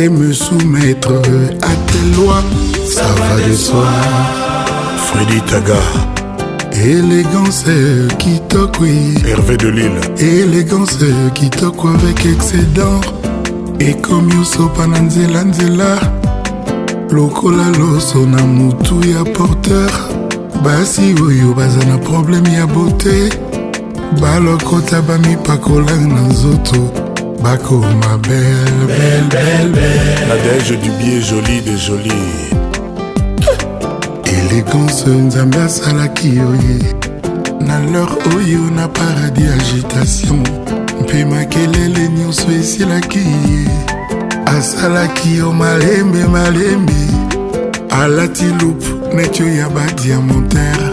[0.00, 1.14] et me soumettre
[1.62, 2.44] à tes lois
[2.94, 3.86] ça va de soi
[5.06, 5.80] Freddy Taga
[6.88, 7.64] élégance
[8.18, 8.94] qui kitokwi
[9.26, 10.00] hervé de lille
[10.34, 13.00] elegance kitoko avec excédent
[13.80, 15.98] ekomi osopa na nzelanzela
[17.10, 19.90] lokola loso na motu ya porteur
[20.64, 23.32] basi oyo baza na probleme ya bote
[24.20, 26.90] balokota bamipakola na nzoto
[27.42, 32.32] bakoma belbelbelbelnadege dubie joli de joli
[34.24, 36.92] élégance nzambe asalaki oye
[37.72, 40.40] na lor oyo na paradis agitation
[41.02, 43.18] mpe makelele nyonso esilaki
[43.48, 43.60] ye
[44.56, 46.98] asalaki yo malembe malembe
[48.00, 50.86] alati loupe neti oyo ya badiamantere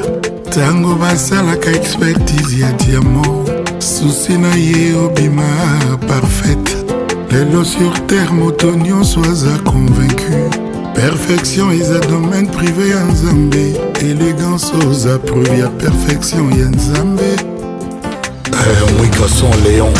[0.48, 3.26] ntango basalaka expertise ya diamo
[3.92, 5.48] susi na ye obima
[6.08, 6.76] parfaite
[7.32, 10.60] lelo sur terre moto nyonso aza convaincu
[11.08, 17.36] perfection eza domaine privé ya nzambe élégance oza preuve ya perfection ya nzambe
[18.98, 19.94] mwikason léon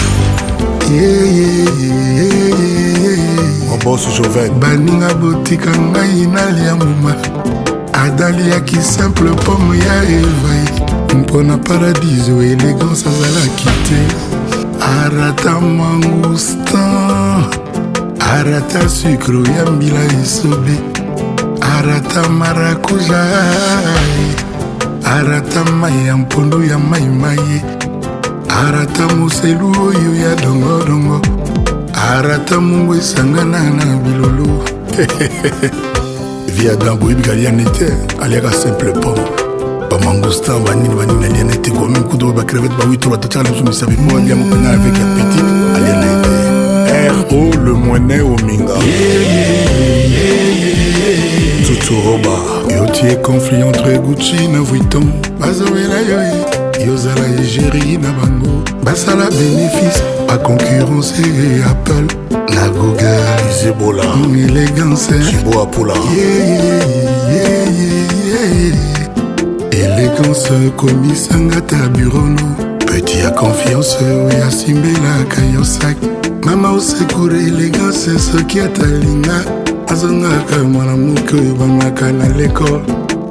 [3.70, 7.16] moboso joven baninga botika ngai nalia mbuma
[7.94, 10.84] adaliaki simple pome ya evai
[11.20, 14.00] mpo na paradiso élégance azalaki te
[14.86, 17.69] arata mangustan
[18.30, 20.74] arata sucre ya mbila esobe
[21.62, 23.24] arata marakuja
[25.18, 27.62] arata mai ya mpondo ya maimai
[28.66, 31.22] arata moselu oyo ya dongodongo
[32.12, 34.48] arata mungu esangana na bilolo
[36.56, 37.88] via blanc boyebika liane te
[38.22, 39.20] aliaka simple pom
[39.90, 44.70] bamangostan banini banini aliane te komi kutu bakrevet bawitro batatiaka na biso misabi po aliamokona
[44.70, 45.46] avec apetite
[45.76, 46.19] aliane
[47.30, 48.74] ro le moinet ominga
[51.66, 52.38] tuturoba
[52.74, 55.08] yotie conflit entre gucci na vuitton
[55.40, 62.16] bazowela yo e, yozala egérie na bango basala bénéfice baconcurrence e apple
[62.54, 64.04] na google zebola
[64.48, 65.94] élégance jibo apula
[69.72, 72.69] élégance komisanga ta burono
[73.10, 75.98] tia confiance oyo asimbelaka yo sak
[76.46, 79.46] mama osekure elegance soki atalinga
[79.92, 82.82] azongaka mwana moke oyo bamaka na lekole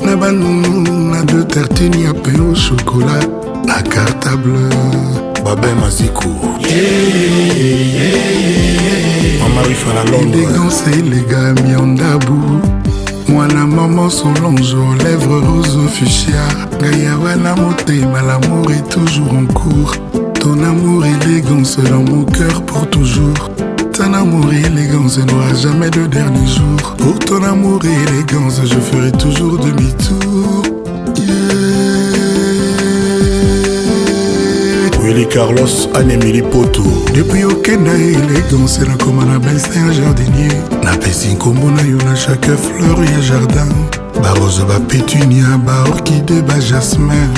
[0.05, 3.24] na banunu na de tartini ya pe o shokola
[3.66, 4.68] na cartable
[5.44, 6.28] babe maziku
[9.42, 12.59] mama rifala londrelegance elega miondabu
[13.28, 16.44] mwana mama son aux lèvres roses fuchsia
[16.80, 17.09] ngai
[17.44, 19.94] la montée ma l'amour est toujours en cours
[20.40, 23.50] ton amour élégance dans mon cœur pour toujours
[23.92, 26.94] ton amour et élégance n'aura jamais de dernier jour.
[26.98, 30.47] Pour ton amour élégance, je ferai toujours demi-tour.
[35.09, 36.82] aurélie carlos anemili poto
[37.14, 40.52] depuis okenda élégance nakoma na bestin jardinier
[40.85, 43.72] napesi nkombo na yo na chaque fleur ya jardin
[44.22, 47.28] barose bapetunia baorkide bajasmin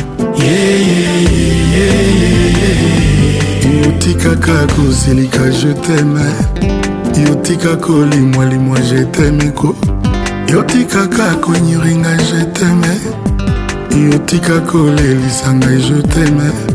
[3.84, 6.24] yotikaka kosilika jeteme
[7.28, 9.76] yotika kolimwalimwa jetemeko
[10.52, 12.96] yotikaka konyiringa jeteme
[14.12, 16.69] yotika kolelisanga jeteme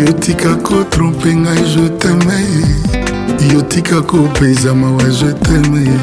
[0.00, 2.38] yotika kotrompe ngai je teme
[3.54, 5.98] yotika kopeza mawa je teme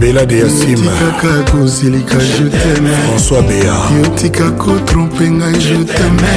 [0.00, 6.34] belade ya nsimayotikaka kozilika je teme françois bea yotika kotrompe ngai je teme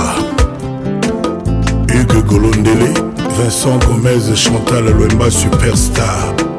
[1.93, 2.93] hugue golondele
[3.37, 6.50] vincent gomez chantal loemba superstar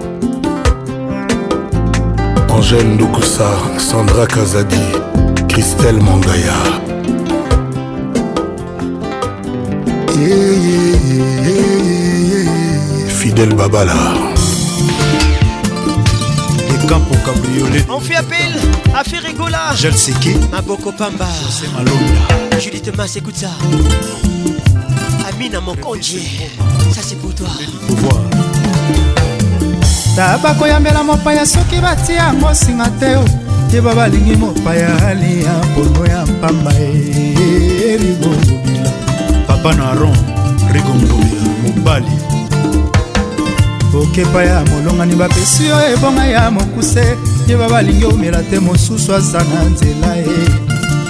[2.53, 3.49] Angèle Ndoukoussa,
[3.79, 4.77] Sandra Kazadi,
[5.49, 6.53] Christelle Mangaya.
[10.19, 14.13] Yeah, yeah, yeah, Fidèle Babala.
[16.69, 17.87] Les Campo Cabriolet.
[17.91, 18.53] On fait appel
[18.95, 19.75] à Ferregola.
[19.75, 20.37] Gel Seke.
[20.51, 21.29] Maboko Pamba.
[21.47, 22.59] José Malonda.
[22.61, 23.49] Judith Mas, écoute ça.
[25.35, 26.43] Amina Mokonji.
[26.95, 27.49] Ça c'est pour toi.
[27.59, 28.19] Le pouvoir.
[30.13, 33.25] ata bakoyambela mopaya soki batia yango singa te o
[33.73, 36.73] yeba balingi mopaya aliya mpono ya mpamba
[37.93, 38.91] erigondobia
[39.47, 40.17] papa naron
[40.73, 42.11] rigondobia mobali
[44.01, 47.17] okepa ya molongani bapesi yo ebonga ya mokuse
[47.49, 50.27] yeba balingi omela te mosusu aza na nzela e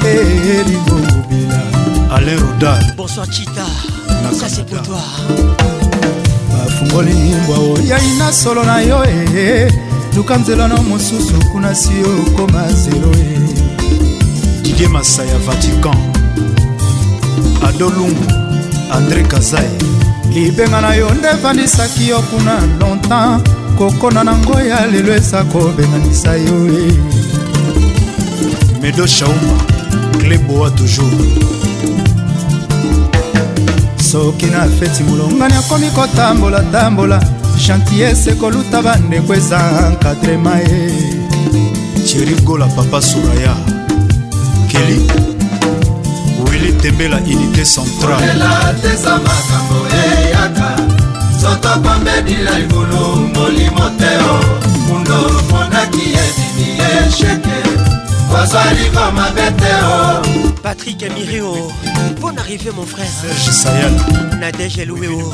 [0.06, 1.60] erigondobia
[2.16, 3.66] alain rodal bonsoir chita
[4.38, 4.98] ça c'est pour toi
[6.62, 9.04] bafungoli mbwa oyai na solo na yo
[9.36, 9.68] e
[10.16, 11.92] luka nzelano mosusu kuna si
[12.28, 14.62] okoma zelo e eh.
[14.62, 15.96] didie masaya vatican
[17.68, 18.26] adolungu
[18.92, 19.70] andre kazai
[20.34, 23.42] libenga na yo nde evandisaki yo kuna longtemps
[23.78, 26.94] kokona nango ya lelo eza kobenganisa yo e
[28.82, 29.54] medo shauma
[30.18, 31.42] cleboa toujours
[34.12, 37.18] soki na feti molongani akomi kotambola-tambola
[37.64, 39.58] chantiese ekoluta bandeko eza
[39.92, 40.76] nkadrema ye
[42.06, 43.54] cherigola papa suraya
[44.68, 44.98] keli
[46.44, 50.68] wili tembela unité centralemakambo eyaka
[51.40, 53.02] soto pambedila likulu
[53.34, 54.34] molimo te o
[54.86, 55.18] mundo
[55.50, 57.61] monaki ebimi esheke
[58.34, 60.50] ozolingo mabe te o oh.
[60.62, 61.52] patrik amirio
[62.12, 63.94] mpo na rive mon frère serge sayal
[64.40, 65.32] nadege eloueo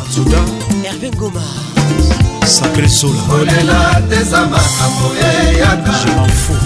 [0.84, 1.40] herve ngoma
[2.46, 5.94] sacré sola kolela teza makambo eyaka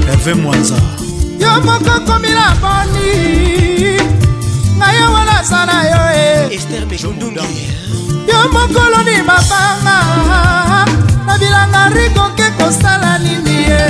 [0.07, 0.75] herve mwanza
[1.41, 3.99] yo moko komila boni
[4.77, 7.67] ngai yo wana aza na yo e ester mekundungi
[8.29, 10.85] yo mokolo ni mabanga
[11.27, 13.81] na bilanga rikoke kosala nini ye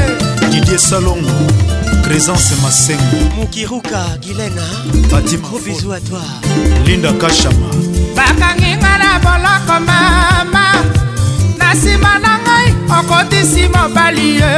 [0.51, 1.66] didie salongo
[2.07, 4.63] présence masengo mokiruka gilena
[5.11, 6.21] fatimagros bisou à toi
[6.87, 7.69] linda kashama
[8.15, 10.65] bakanginga na boloko mama
[11.59, 12.69] na nsima na ngai
[12.99, 14.53] okotisi mobali ye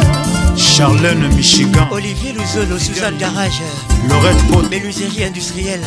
[0.56, 3.62] charlene michigan olivier luzolo suzanne garage
[4.10, 5.86] lorette pot menuiserie industrielle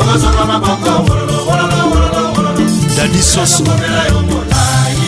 [0.00, 2.62] okozonga maboko wololo wololo wololo
[2.96, 5.00] dadi soso komela yo molai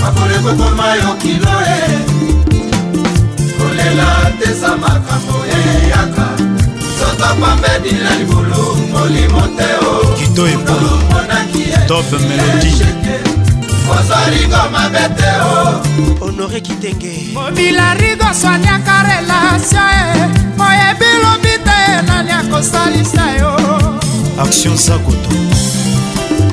[0.00, 1.78] makolo ekokoma yo kilo e
[3.58, 4.08] kolela
[4.38, 6.26] teza makambo eyaka
[6.98, 8.62] soto pambedi na libulu
[8.92, 10.92] molimo te o kito epolo
[11.88, 13.25] top melodie
[13.90, 20.06] ozolingo mabe te o honore kitenge mobila rido swaniaka relatio e
[20.66, 23.50] oyebi lobi te nani akosalisa yo
[24.42, 25.34] action zakoto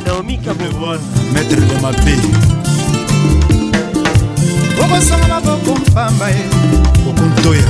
[0.06, 1.00] naomi kabebon
[1.34, 2.16] maître de mabe
[4.84, 6.46] okosonga maboko mpamba ye
[7.10, 7.70] okontoya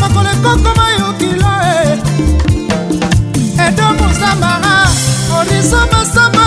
[0.00, 2.43] makolo ekokoma yokilo e
[5.74, 6.46] samasama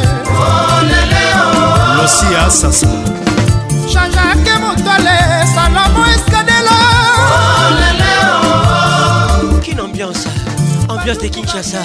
[1.97, 2.87] losi ya asasa
[3.91, 5.17] jean-jacque motole
[5.55, 6.77] salomo eskadela
[9.65, 10.29] kine ambiance
[10.89, 11.81] ambiance de kinshasa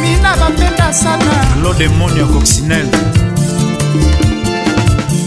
[0.00, 1.32] mina bapenda sana
[1.62, 2.98] lodemoni ya coccinelle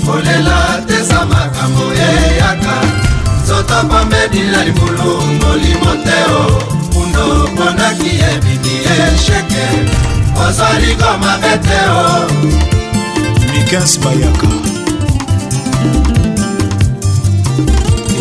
[0.05, 2.98] kolela teza makambo eyaka
[3.49, 5.11] soto pomedila libulu
[5.41, 6.43] molimo te o
[6.93, 7.23] pundo
[7.57, 9.63] ponaki ebimi esheke
[10.47, 12.09] ozali komabe te o
[13.49, 14.51] mikas bayaka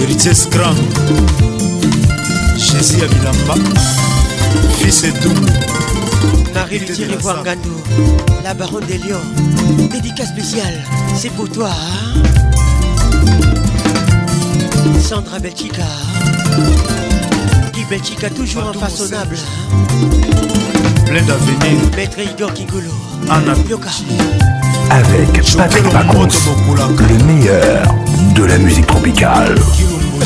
[0.00, 0.88] herites grand
[2.56, 3.56] jésus ya bilamba
[4.80, 5.48] fils etumbu
[6.59, 7.16] Marie-Thierry
[8.44, 9.26] la baronne des lions,
[9.92, 10.82] dédicace spéciale,
[11.16, 11.70] c'est pour toi.
[11.70, 12.57] Hein
[15.01, 15.85] Sandra Belchica
[17.74, 19.36] Guy Belchica toujours Pardon, infaçonnable
[21.06, 22.90] Plein d'avenir Maître Igor Kingolo
[23.31, 23.90] Anna Yoka
[24.90, 26.28] Avec Patrick Pacons
[26.98, 27.82] Le meilleur
[28.35, 30.24] de la musique tropicale Y'a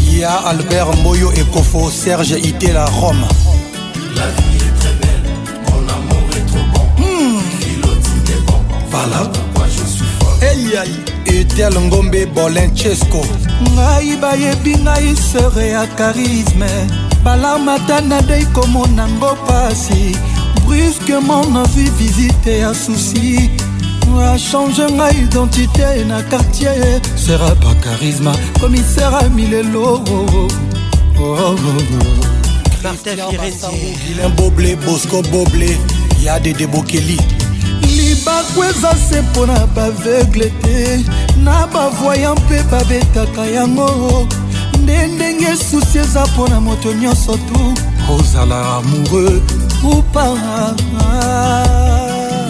[0.00, 3.26] Il y a Albert Moyo et Kofo, Serge Itela, Rome.
[4.16, 4.45] La vie
[9.12, 9.30] fala
[10.50, 10.96] eyi ayi
[11.38, 13.22] etel ngombe bolencesco
[13.74, 16.68] ngai bayebi ngai sere ya charisme
[17.24, 20.04] balamata nadei komona ngo pasi
[20.64, 23.50] brusquement nazwi visite ya susi
[24.34, 30.48] achange ngai identité na quartier sera pa charisma komisera milelo oh,
[31.18, 31.56] oh, oh.
[34.36, 35.78] boble bosco boble
[36.24, 37.18] ya dede bokeli
[38.26, 41.00] bakweza se mpo na baveugle te
[41.36, 44.26] na bavoya mpe babetaka yango
[44.82, 47.60] nde ndenge susi eza mpo na moto nyonso tu
[48.16, 49.42] ozala amoureux
[49.84, 50.34] ou pas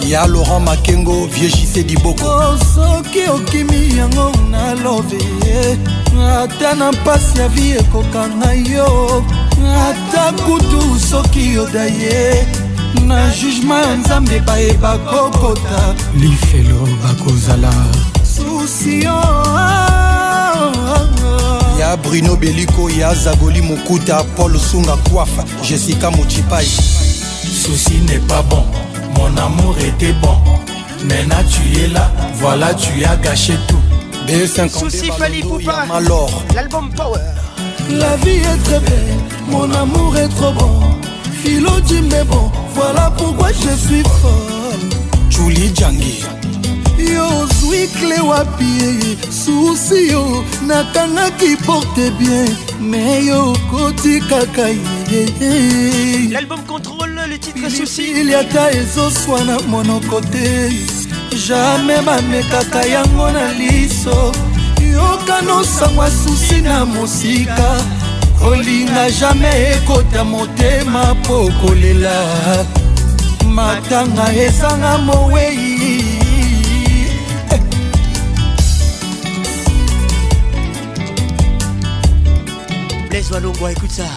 [0.07, 5.77] ya laurent makengo viegise diboko oh, soki okimi yango nalobe ye
[6.41, 9.23] ata na mpasi ya vi ekokanga yo
[9.89, 12.47] ata kutu soki yoda ye
[13.05, 17.71] na jugema ya nzambe bayeba kokota lifelo bakozala
[18.35, 21.79] susio oh, oh, oh.
[21.79, 26.67] ya bruno beliko ya zagoli mokuta paul sunga kwafa jessica mochipai
[27.63, 28.63] ceci n'est pas bon
[29.17, 30.35] mon amour était bon
[31.03, 33.75] maintenant tu es là voilà tu as gâché tout
[34.67, 35.85] Souci Fali Poupa
[36.53, 37.21] L'album Power
[37.89, 39.15] La vie est très belle
[39.49, 40.81] Mon amour est trop bon
[41.41, 44.87] Philo Jim est bon Voilà pourquoi je suis folle
[45.31, 46.21] Julie Djangi
[46.99, 50.21] yo ozwi cle wapi susi yo
[50.67, 52.47] nakangaki porte bien
[52.79, 54.67] me yo okoti kaka
[56.31, 60.71] l'album contrôle le titre susil ata ezoswa na monoko te
[61.35, 64.31] jamai bamekaka yango na liso
[64.93, 67.69] yoka nosangwa susi na mosika
[68.41, 72.15] kolinga jamai ekota motema mpo kolela
[73.55, 75.67] matanga ezanga mowei
[77.53, 77.61] eh.
[83.09, 84.09] blaise walongwa écoute ça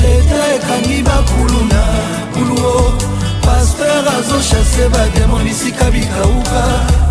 [0.00, 1.82] leta ekangi bakuluna
[2.34, 2.80] kuluo
[3.44, 6.62] paster azoshase bademon bisika bikauka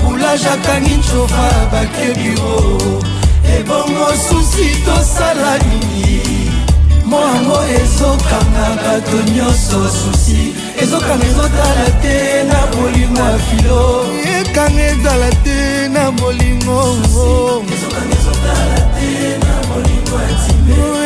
[0.01, 2.55] boulage akangi ncofa bakebiro
[3.59, 6.51] ebongo susi tosala nini
[7.05, 10.41] mwango ezokanga bato nyonso susi
[10.83, 12.17] ezokanga ezotala te
[12.49, 13.79] na bolingo ya filo
[14.37, 15.59] ekanga ezala te
[15.95, 16.79] na bolingo
[17.71, 19.44] ezokanga ezotala te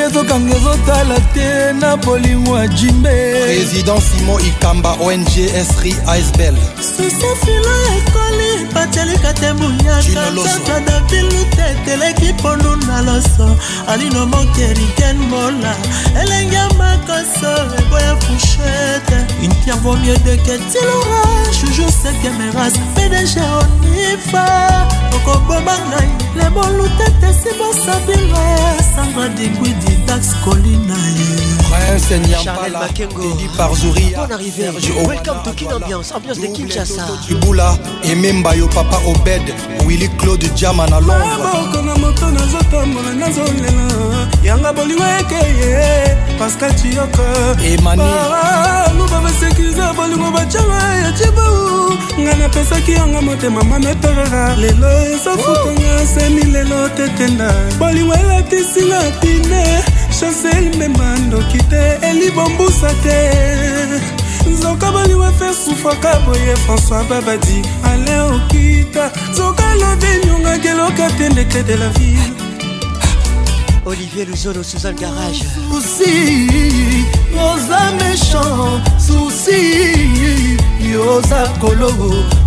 [0.05, 5.27] ezokanga ezotala te na bolingo ya jimbe président simon ikamba ong
[5.59, 13.57] esri icebel sisefilo ekoli batialika te muyakatata davilute teleki pondu na loso
[13.87, 15.73] alino mokeriken mola
[16.21, 21.21] elenge makoso eboya fushete intervo mie deketilora
[21.61, 24.45] joujou sekemeras pdg onifa
[25.15, 34.69] okoboma ngai lebolutete sibosabires sandra dekwedi dax kolina ye Prince Nyambala, Eli Parzouri, Bonne arrivée,
[35.07, 37.73] welcome to King Ambiance, ambiance de Kinshasa Iboula,
[38.03, 39.41] et même Bayo Papa Obed,
[39.87, 43.71] Willy Claude Diaman à Londres Moko na moto nazotambola nazolela
[44.43, 47.21] Yanga bolingo ekeye, Pascal Tiyoko
[47.63, 48.01] Emani
[48.97, 56.89] Luba basekiza bolingo bachala ya chibau Nga napesaki yanga motema mametorera Lelo esafutanga semi lelo
[56.89, 59.83] tetenda Bolingo elatisinga pine
[60.19, 63.19] chansel memba ndoki te elibombusa te
[64.49, 71.89] nzoka baliwa fe sufaka boye françois babadi ale okita nzoka lodenyonga geloka pendete de la
[71.89, 72.31] ville
[73.85, 76.47] olivier luzolo suzan garage susi
[77.49, 78.75] oza méchant
[79.07, 79.59] susi
[80.93, 81.89] yoza kolo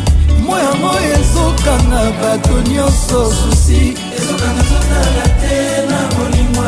[0.46, 3.80] mo yango ezokanga bato nyonso susi
[4.18, 5.56] ezokanga totala te
[5.90, 6.66] na molimo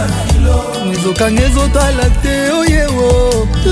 [1.00, 3.12] ezokanga ezotala te oyewo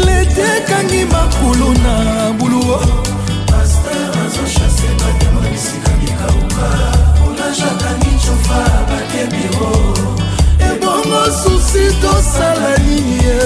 [0.05, 1.93] lete ekangi makulu na
[2.37, 2.79] buluo
[10.67, 13.41] ebongo susi tosala nini ye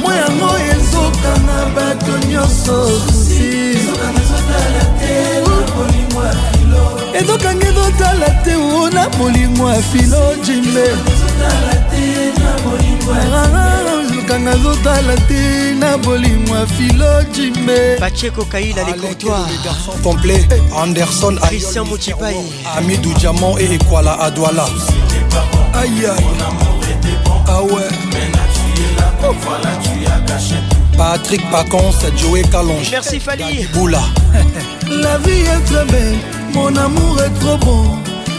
[0.00, 2.76] mwa yango ezokanga bato nyonso
[3.06, 3.46] susi
[3.76, 4.20] ezokanga
[7.68, 10.86] ezotala te o na molimo ya filo jimbe
[14.26, 19.46] kanga azotala te na bolimo ya filo jimbe pacheko kaila lecourtois
[20.02, 22.34] complet anderson christian mochipai
[22.76, 24.66] amidou diamant et ekwala adwala
[25.74, 26.08] aïe
[27.48, 27.88] ah ouais
[30.96, 32.90] Patrick Pacons, Joey Calonge.
[32.90, 33.66] Merci Fali.
[33.74, 34.00] Boula.
[34.90, 36.16] La vie est très belle,
[36.54, 37.82] mon amour est trop bon.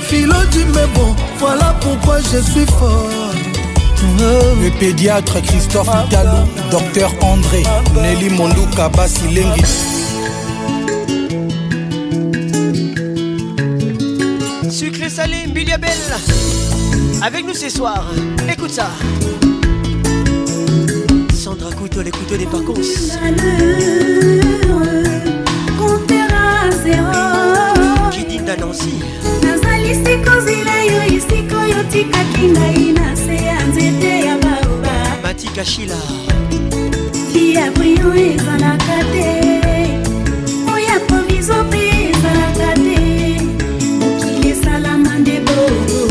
[0.08, 3.27] Philo du mais bon, voilà pourquoi je suis fort.
[4.00, 4.04] Oh.
[4.62, 7.64] Le pédiatre Christophe Italo, docteur André,
[7.96, 9.64] Nelly Monduka Basilengi.
[14.70, 15.92] Sucre salé, Abel,
[17.24, 18.06] avec nous ce soir,
[18.48, 18.90] écoute ça.
[21.34, 22.74] Sandra Couteau, les couteaux des Pacos.
[28.12, 29.00] Qui dit Nancy.
[30.98, 34.94] oyo esika oyo tikaki ngai na se ya nzete ya baoba
[35.24, 35.96] batikashila
[37.56, 39.28] ya brio ezalaka te
[40.74, 43.00] oya proviso mpe ezalaka te
[44.00, 46.02] mokili esalama nde bongo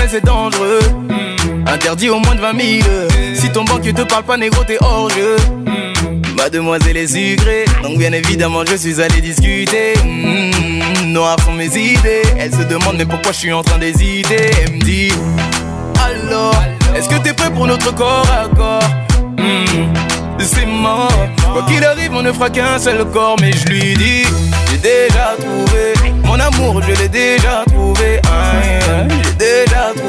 [0.09, 0.79] c'est dangereux.
[1.07, 1.67] Hmm.
[1.67, 2.89] Interdit au moins de 20 000.
[3.35, 5.35] Si ton banquier te parle pas, négro, t'es hors jeu.
[5.65, 6.21] Hmm.
[6.35, 9.93] Mademoiselle est sucrée, donc bien évidemment, je suis allé discuter.
[10.03, 11.11] Hmm.
[11.13, 12.23] Noir font mes idées.
[12.39, 14.49] Elle se demande, mais pourquoi je suis en train d'hésiter.
[14.65, 15.11] Elle me dit
[16.03, 16.55] Alors,
[16.95, 18.79] est-ce que t'es prêt pour notre corps à corps
[20.41, 21.11] c'est mort.
[21.53, 23.35] Quoi qu'il arrive, on ne fera qu'un seul corps.
[23.41, 24.23] Mais je lui dis,
[24.71, 28.21] j'ai déjà trouvé mon amour, je l'ai déjà trouvé.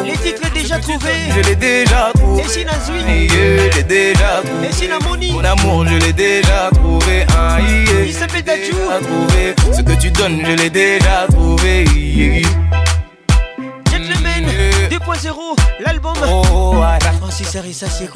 [0.05, 1.32] Les titres déjà trouvés.
[1.35, 2.43] Je l'ai déjà trouvé.
[2.43, 3.27] Et si Nazoui.
[3.74, 4.43] Je déjà
[5.01, 5.32] trouvé.
[5.32, 7.27] Mon amour, je l'ai déjà trouvé.
[7.36, 7.59] Ah,
[8.07, 8.77] il s'appelle Dadjou.
[9.02, 9.57] trouvé.
[9.74, 11.85] Ce que tu donnes, je l'ai déjà trouvé.
[11.89, 16.15] le menu 2.0, l'album.
[16.28, 18.07] Oh, oh ah, Francis ça c'est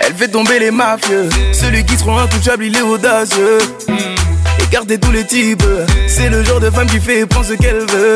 [0.00, 1.28] Elle fait tomber les mafieux.
[1.52, 3.58] Celui qui se intouchable, il est audacieux.
[3.88, 4.11] Hmm.
[4.74, 5.62] Regardez tous les types.
[6.06, 8.14] C'est le genre de femme qui fait prendre ce qu'elle veut.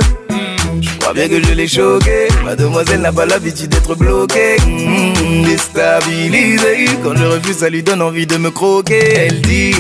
[0.81, 2.29] Je crois bien que je l'ai choqué.
[2.47, 4.57] Mademoiselle n'a pas l'habitude d'être bloquée.
[4.67, 6.87] Hmm, déstabilisée.
[7.05, 9.19] Quand je refuse, ça lui donne envie de me croquer.
[9.29, 9.75] Elle dit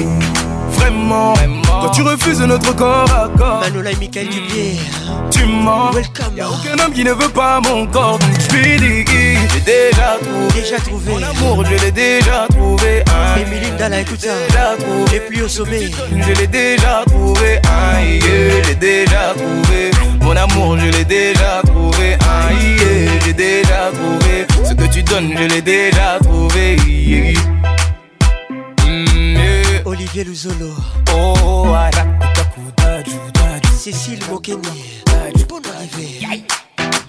[0.72, 1.32] vraiment.
[1.80, 3.60] Quand tu refuses notre corps à corps.
[3.62, 4.76] Manola et Michael Dubier.
[5.30, 5.92] Tu mens.
[6.36, 8.18] Y'a aucun homme qui ne veut pas mon corps
[8.62, 11.12] j'ai déjà trouvé.
[11.12, 13.02] Mon amour, je l'ai déjà trouvé.
[13.34, 13.42] Aïe.
[13.42, 14.76] Émilie écoute ça.
[15.44, 15.90] au sommet.
[16.16, 17.60] Je l'ai déjà trouvé.
[17.94, 19.90] Aïe, je l'ai déjà trouvé.
[20.22, 22.14] Mon amour, je l'ai déjà trouvé.
[22.14, 24.46] Aïe, j'ai déjà trouvé.
[24.68, 26.76] Ce que tu donnes, je l'ai déjà trouvé.
[29.84, 30.70] Olivier Luzolo.
[31.14, 32.15] Oh, voilà.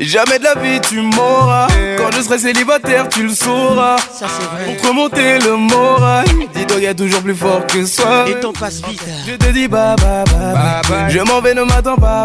[0.08, 1.68] Jamais de la vie tu m'auras.
[1.98, 3.98] Quand je serai célibataire, tu le sauras.
[3.98, 4.78] Ça c'est vrai.
[4.78, 6.24] Pour remonter le moral,
[6.56, 8.24] dis donc y a toujours plus fort que soi.
[8.30, 9.04] Et t'en passe vite.
[9.28, 12.24] Je te dis bye bye Je m'en vais, ne m'attends pas,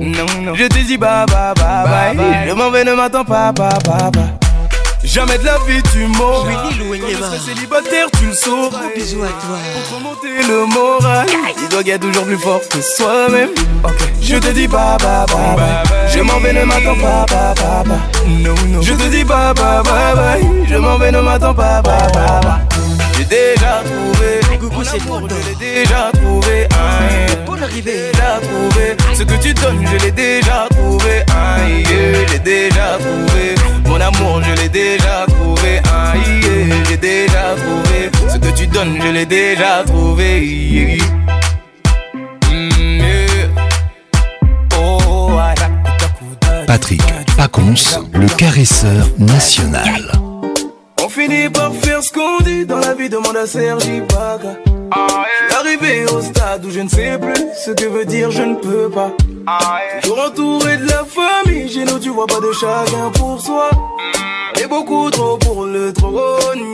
[0.00, 0.54] Non, non.
[0.54, 2.16] Je te dis bye bye
[2.48, 3.70] Je m'en vais, ne m'attends pas, pas.
[5.04, 6.52] Jamais de la vie tu m'auras.
[6.52, 8.68] Quand je serai célibataire, tu le sauras.
[8.68, 9.58] Gros bisous à toi.
[9.88, 11.26] Pour remonter le moral,
[11.58, 13.48] il doit être toujours plus fort que soi-même.
[14.20, 16.12] Je te dis bye bye bye bye.
[16.12, 20.46] Je m'en vais, ne m'attends pas bye bye Je te dis bye bye bye bye.
[20.68, 22.86] Je m'en vais, ne m'attends pas bye bye bye.
[23.16, 24.58] J'ai déjà trouvé.
[24.58, 26.68] Coucou, c'est pour Je l'ai déjà trouvé.
[27.46, 28.96] Pour j'ai Déjà trouvé.
[29.14, 31.24] Ce que tu donnes, je l'ai déjà trouvé.
[31.88, 33.54] Je l'ai déjà trouvé.
[34.22, 35.78] Mon je l'ai déjà trouvé.
[35.92, 36.14] Ah,
[36.88, 38.10] j'ai déjà trouvé.
[38.32, 40.96] Ce que tu donnes, je l'ai déjà trouvé.
[42.50, 43.28] Mm,
[44.82, 45.32] oh,
[46.66, 47.02] Patrick
[47.36, 47.74] Pacons,
[48.14, 50.10] le caresseur national.
[51.02, 54.54] On finit par faire ce qu'on dit dans la vie, demande à Sergi Baga.
[55.50, 57.34] Arrivé au stade où je ne sais plus
[57.64, 59.10] ce que veut dire je ne peux pas.
[60.02, 63.70] Toujours entouré de la famille, j'ai nous tu vois pas de chacun pour soi.
[63.74, 64.60] Mm.
[64.62, 66.12] Et beaucoup trop pour le trône,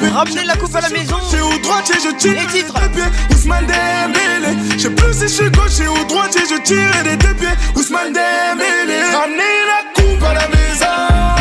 [0.10, 1.16] Ramenez la coupe à la maison.
[1.30, 3.04] J'ai au droitier, je tire les deux pieds.
[3.36, 4.58] Ousmane Dembélé.
[4.78, 7.50] Je plus si je suis au droit droitier, je tire des deux pieds.
[7.76, 9.00] Ousmane Dembélé.
[9.14, 11.38] Ramenez la coupe à la maison.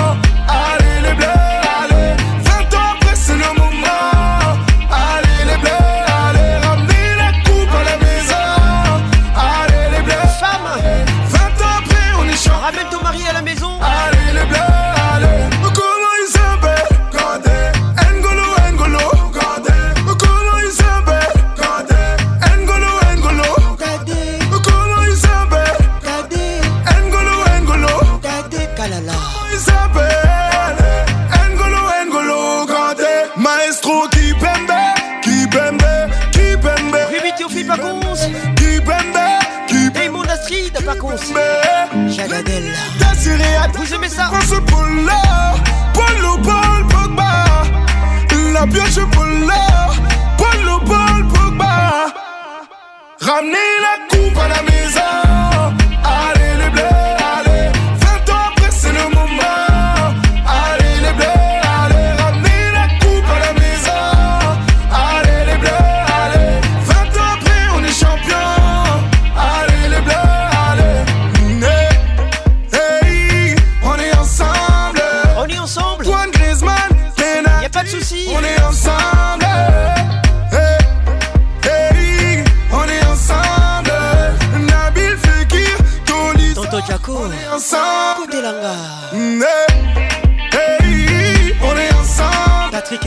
[53.42, 53.69] I'm near.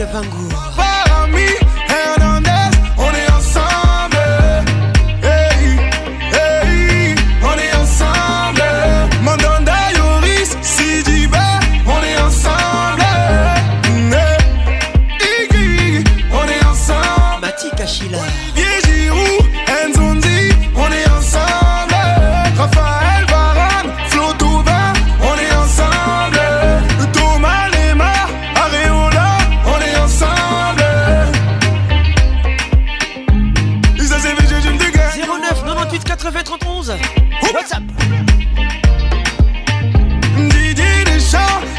[0.05, 0.52] 盘古。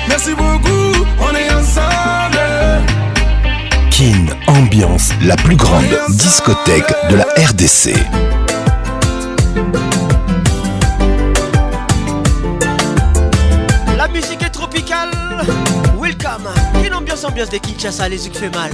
[0.08, 2.38] Merci beaucoup, on est ensemble.
[3.90, 7.94] Kin Ambiance, la plus grande discothèque de la RDC.
[13.96, 15.10] La musique est tropicale.
[16.00, 16.48] Welcome.
[16.82, 18.70] Kin Ambiance, ambiance de Kinshasa, les yeux fait mal.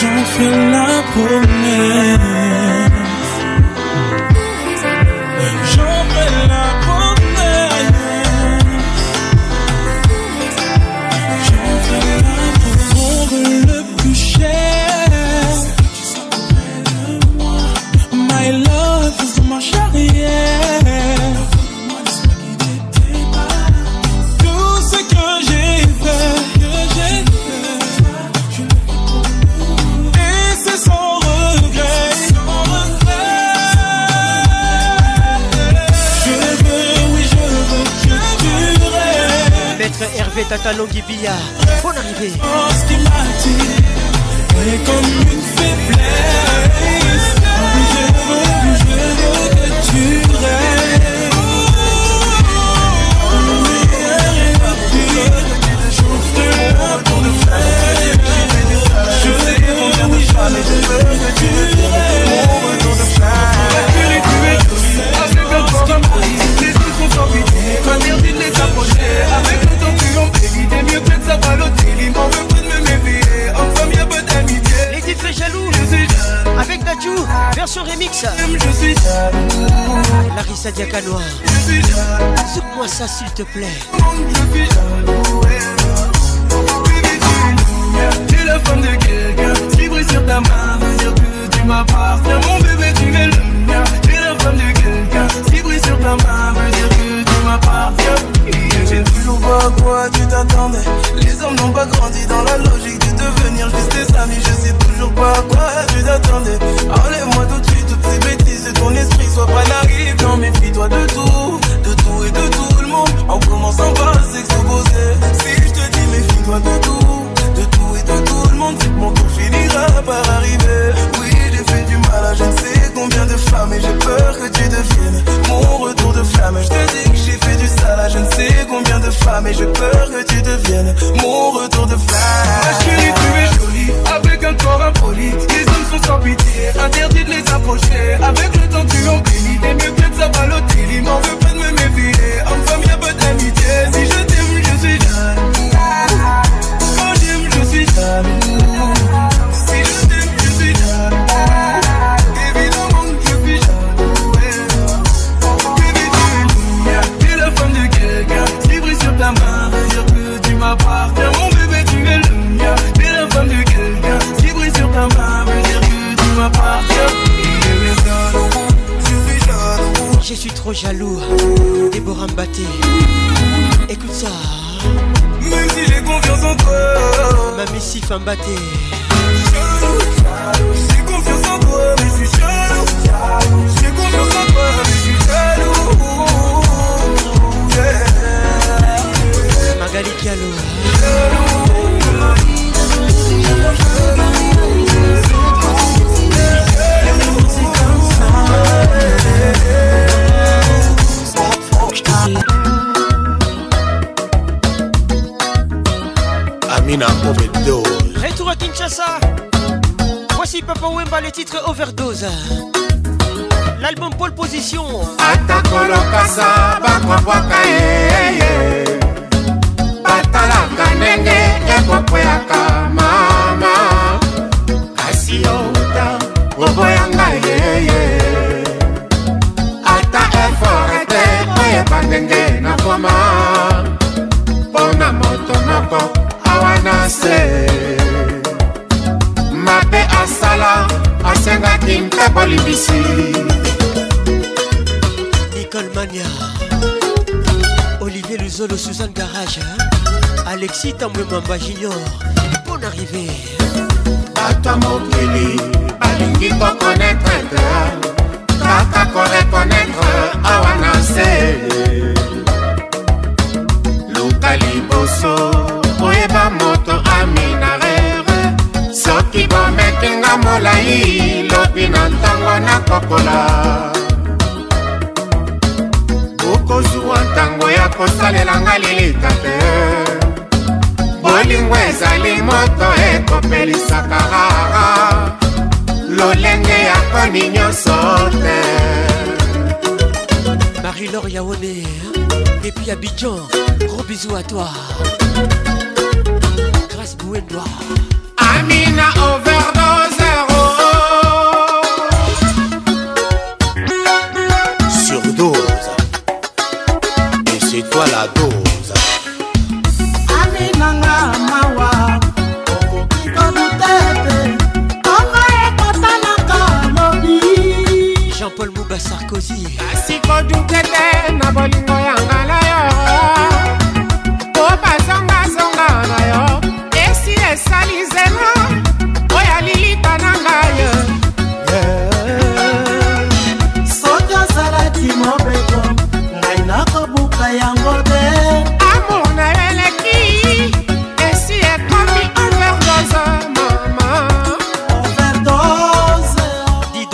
[0.00, 2.15] trafila por mí.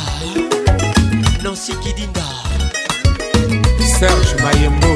[1.44, 2.26] Nancy Kidinda
[4.06, 4.96] Serge Mayembo.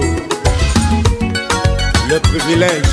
[2.10, 2.90] Le privilège.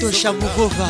[0.00, 0.88] Tosha Mouvova.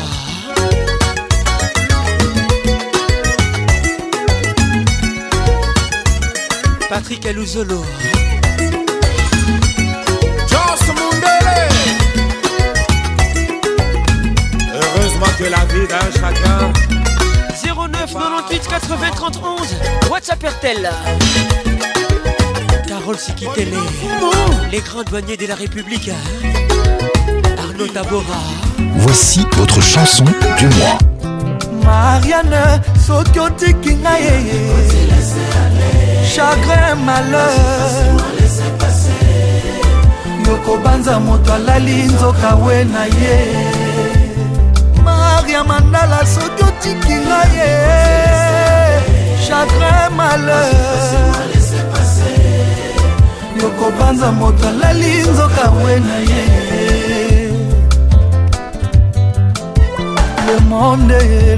[6.89, 7.83] Patrick Elouzolo.
[10.47, 11.67] Joss Mundele.
[14.73, 16.92] Heureusement que la vie d'un chacun
[18.13, 20.89] 98 80 31 WhatsApp Airtel
[22.87, 23.73] Carole Sikitele
[24.71, 26.11] Les grands douaniers de la République
[27.57, 28.37] Arnaud Tabora
[28.97, 30.25] Voici votre chanson
[30.59, 30.97] du mois
[31.83, 33.97] Marianne soki otiki
[36.25, 37.79] chagrin malheur
[40.45, 42.85] yokobanza moto alali nzoka we
[43.21, 43.62] ye
[45.53, 47.71] ya mandala soki otiki nga ye
[49.45, 50.73] chagrin malheur
[53.61, 56.43] yokopanza moto alali nzoka we na ye
[60.49, 61.17] le monde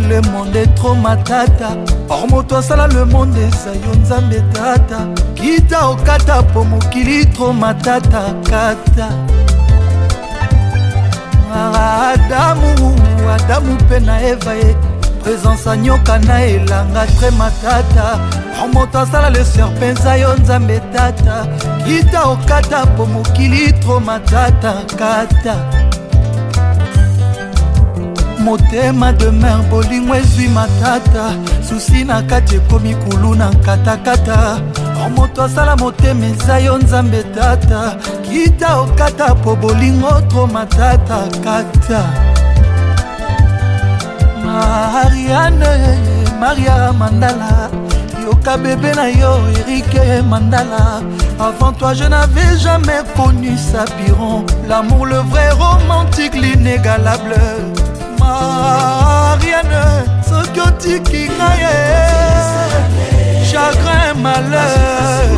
[0.10, 1.70] le monde tro matata
[2.10, 5.00] or moto asala le monde eza yo nzambe tata
[5.38, 9.08] kita okata po mokili tro matata kata
[11.56, 12.96] adamu
[13.36, 14.76] adamu mpe na eva ye
[15.24, 18.06] présence anyoka na elanga tre matata
[18.74, 21.48] moto asala leser mpenza yo nzambe tata
[21.86, 25.56] kita okata po mokili tro matata kata
[28.46, 31.26] motema demer bolingo ezwi matata
[31.70, 34.60] susi na kati ekomi kulu na katakata
[35.16, 37.80] moto asala motema eza yo nzambe tata
[38.36, 42.02] yita okata po bolingo tro matata kata
[44.44, 45.74] mariane
[46.42, 47.52] maria mandala
[48.24, 50.84] yoka bebe na yo erike mandala
[51.46, 54.38] avant toi je n'avais jamais connu sapiron
[54.70, 57.40] l'amour le vrai romantique l'inégalable
[58.22, 59.82] mariane
[60.30, 61.80] soki otiki ngai e
[63.52, 65.30] chagrin malheur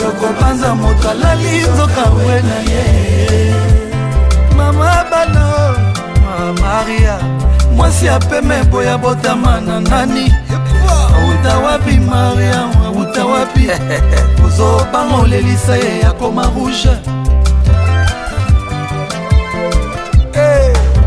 [0.03, 2.85] yokobanza ah, moto alali nzoka we na ye
[4.57, 5.47] mama bana
[6.35, 7.19] ah, maria
[7.73, 10.35] mwasi apeme boya botama na nani
[11.17, 12.76] auta wapi mariam
[13.27, 13.69] wapi
[14.47, 16.95] ozobanga olelisa ye yakoma rouge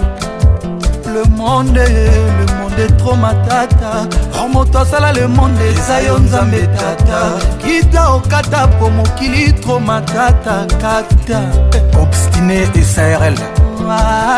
[1.08, 4.06] le monde le monde etro matata
[4.42, 7.20] or moto asala le monde eza yo nzambe tata
[7.64, 11.40] kita okata po mokili tro matata kata
[12.02, 13.38] obstine esarl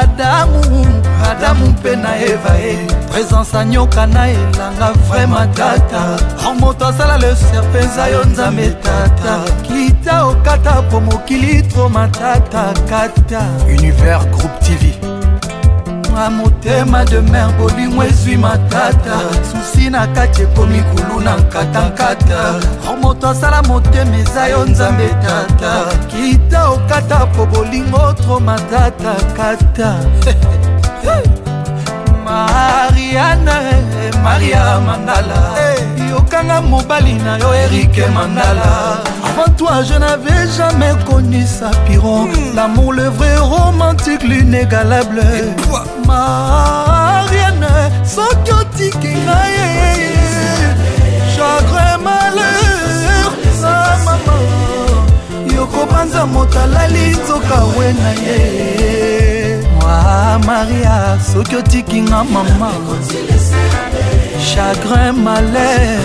[0.01, 0.85] adamu
[1.29, 2.75] adamu mpe na eva e
[3.11, 6.01] présence anyoka na elanga vraimen tata
[6.47, 9.33] or moto asala le serpe eza yo nzambe tata
[9.67, 14.98] kita okata po mokili tro matata kata univers groupe tv
[16.19, 19.15] nanga motema de mer bolingo ezwi matata
[19.51, 22.55] susi na kati ekomi kulu na nkatankata
[23.01, 29.95] moto asala motema eza yo nzambe tata kita okata po bolingo tro matata kata
[32.25, 33.85] mariane
[34.23, 35.98] maria mandala hey.
[36.19, 38.69] yokanga mobali na yo erike mandala
[39.29, 42.55] avant toi je n'avais jamais connu sapiro mm.
[42.55, 45.21] l'amour le vrai romantique l'inégalable
[46.07, 47.73] mariane
[48.15, 49.57] soki otiki ngai
[51.35, 53.31] chagrin malheur
[53.61, 53.73] na
[54.05, 54.37] mama
[55.55, 59.38] yokobanza moto alali nzoka we na ye
[59.91, 60.95] ah maria
[61.29, 62.69] soki otiki nga mama
[64.49, 65.95] chagrin malere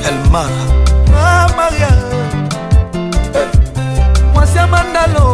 [0.09, 0.51] elmar
[1.59, 1.93] maria
[4.35, 5.27] mwasi ya mandalo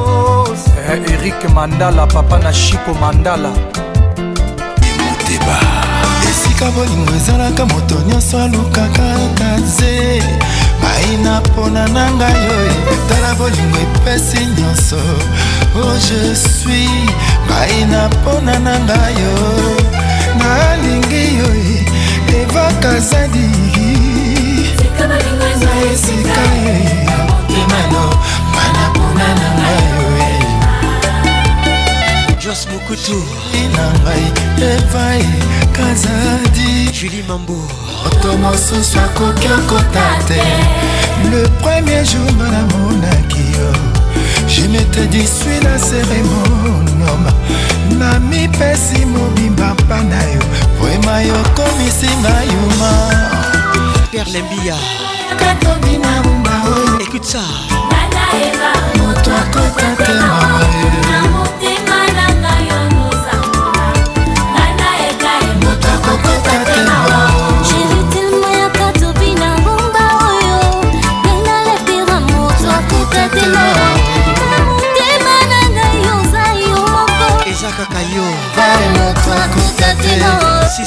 [0.89, 3.51] eh, erik mandala papa na shiko mandala
[6.59, 10.23] esika bolingo ezalaka moto nyonso alukaka kaze
[10.83, 16.91] maina mpona na ngai oyo etala bolingo epesi nyonso o oh, je suis
[17.49, 19.81] maina mpona na ngai oyo
[20.39, 21.85] nalingi oyo
[22.29, 23.49] e, evakazadi
[25.93, 28.03] esika oyo motema e, no
[28.55, 29.98] mana mpona na ngai
[32.49, 33.17] jos mokutu
[33.77, 34.25] na ngai
[34.73, 35.25] evai
[35.77, 37.57] kazadi julie mambo
[38.03, 40.41] moto mosusu akoki akota te
[41.31, 43.71] le premier jour nga namonaki yo
[44.53, 47.33] je mete disui na seremonoma
[48.01, 50.45] na mipesi mobimba mpa na yo
[50.81, 52.91] vrema yokomisinga yuma
[54.13, 54.77] perlembia
[55.41, 57.45] katobi na rumba oyo ekute ça
[59.01, 60.67] moto akota te mama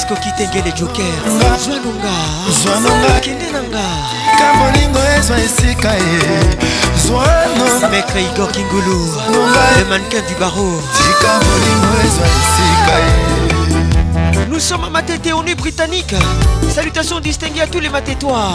[0.05, 3.85] francisco kitengele jokerzwanongakende nanga
[4.37, 6.39] kamolingo ezwa esika ye
[7.91, 9.13] maître igor kingulu
[9.77, 10.81] le mannequin du barreau
[11.21, 13.13] kamolingo ezwa esika ye
[14.49, 16.13] nous sommes à Matete, on est britannique.
[16.75, 18.49] Salutations distinguées à tous les matétois.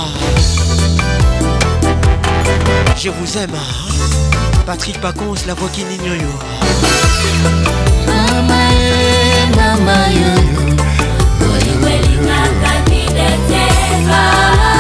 [2.99, 3.57] Je vous aime.
[4.67, 6.19] Patrick Pacons, la voix qui n'ignore.
[8.07, 8.57] Mama,
[9.57, 10.66] mama, yo, yo.
[11.81, 14.76] kweli miaka mideteva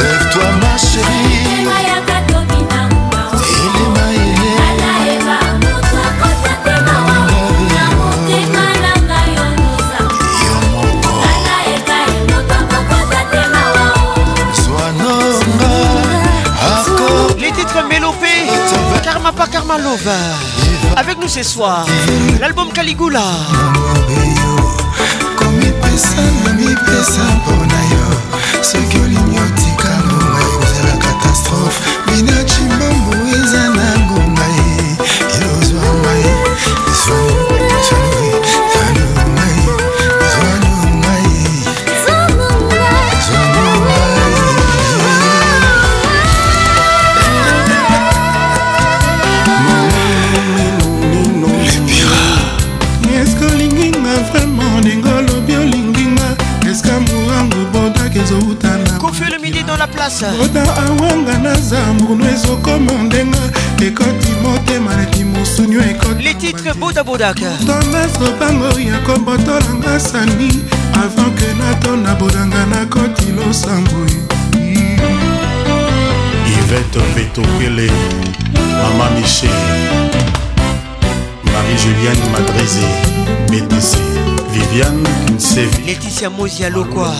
[0.00, 1.68] lève-toi ma chérie.
[17.36, 18.26] Les titres mélopés,
[19.04, 19.74] Karma pas Karma
[20.96, 21.84] Avec nous ce soir,
[22.40, 23.20] l'album Caligula.
[25.98, 28.04] mosala mipesa mpona yo
[28.68, 33.14] soki olingi otika noa ekozala katastrofe binaci mambo
[60.20, 63.38] mesa oda awanga na zamburno ezokoma ndenga
[63.86, 70.50] ekoti motema neti mosunio ekoti le titre bodabodaka tona sobango ya kobotolanga sani
[70.94, 74.10] avant ke natona bodanga nakoti losambwe
[76.58, 77.90] ivete petokwele
[78.54, 79.60] mama michel
[81.44, 82.86] marie juliane madrize
[83.50, 83.98] btc
[84.52, 84.96] vivian
[85.36, 87.14] sevi leticia mozi alokwa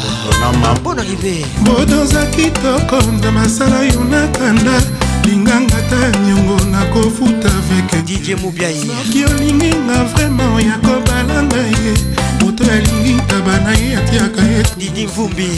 [0.81, 4.83] mpona rive bodoza kitoko na masala yo nakanda
[5.25, 11.93] linganga ta niongo nakofuta veke didie mobiai soki olingi nga vraimen ya kobalanga ye
[12.41, 15.49] moto alingi ntaba na ye atiaka ye didi mvumbi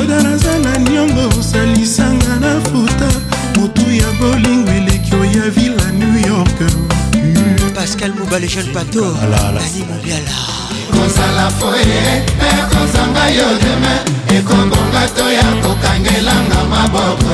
[0.00, 3.08] oda naza na niongo osalisanga na futa
[3.56, 6.60] motu ya bolingo eleki oya vila new york
[7.74, 10.55] pascal mobale jeune pato ani mobiala
[11.02, 12.00] kozala foye
[12.36, 13.94] mpe eh, kozanga yo deme
[14.38, 17.32] ekobonga to ya kokangelanga maboko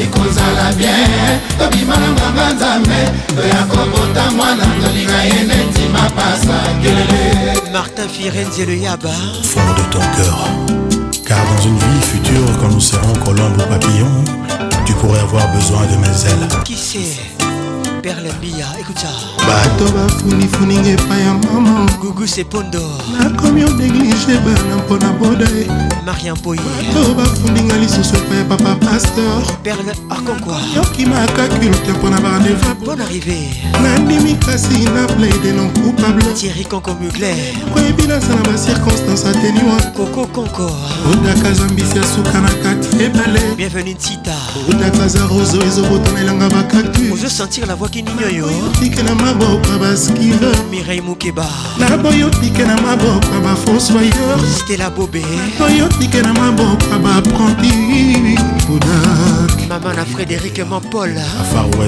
[0.00, 0.76] ekozala eh.
[0.78, 1.26] bien
[1.58, 3.00] tobimananganga nzambe
[3.36, 7.24] toya kobota mwana tolinga ye neti mapasa kelele
[7.72, 9.14] martin firenze le yaba
[9.52, 10.40] fond de ton cœur
[11.28, 14.24] car dans une vie future quand nous serons colombes ou papillons
[14.86, 17.22] tu pourrais avoir besoin de mes ailes qui sait
[18.14, 19.08] Robert Lambia, écoute ça.
[19.38, 22.82] bato bafunifuninga epai ya mama gugu sepondo
[23.18, 25.66] nakomi odéglige bana mpona boda e
[26.06, 32.74] marian poye bato bafundinga lisusu epai ya papa paster berle akonkwa yoki makaculte mpona barandeva
[32.84, 33.48] bon arrivé
[33.82, 37.34] nandimi kasi na plaide non coupable tieri konko mugler
[37.72, 40.70] koyebi nasala bacirconstance ateniwa koko konko
[41.12, 44.34] odaka zambisi ya suka na kati ebale bienvenue nsita
[44.70, 48.50] otata za roso ezobotonelanga bakaktu ozosentir la voix kinini oyo
[48.80, 51.46] tike na maboko ya baskire mirei mokeba
[51.78, 55.22] naboyo tike na maboko ya bafossoyeur stela bobe
[55.60, 61.10] oyo tike na maboko ya bapranti bodak mama na frédérik mampol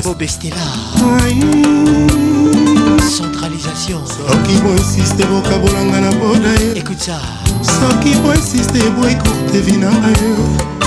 [0.04, 0.66] bobe stela
[3.18, 7.18] centralisation soki boinsiste bokabolanga na boda écoute ça
[7.66, 10.08] soki boinsiste boecourte vinanga
[10.78, 10.83] yo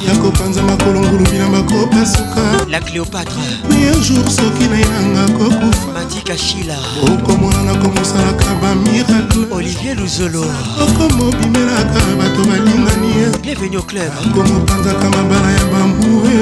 [0.07, 3.35] ya kopanza makolo ngulu bilamba kopasuka la cléopatre
[3.69, 10.43] mais un jour soki na yanga kokufa matika shila okomonana oh, komosalaka bamiracle olivier luzolo
[10.83, 16.37] okomobimelaka oh, bato balingani bienvenu au club akomopanzaka ah, mabala ya bambue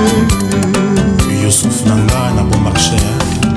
[1.44, 2.96] yusuf nanga na bon marché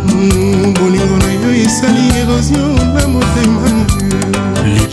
[0.07, 3.65] hmm, bolingo na yo esali érosion na motema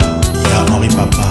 [0.51, 1.29] ya henri papa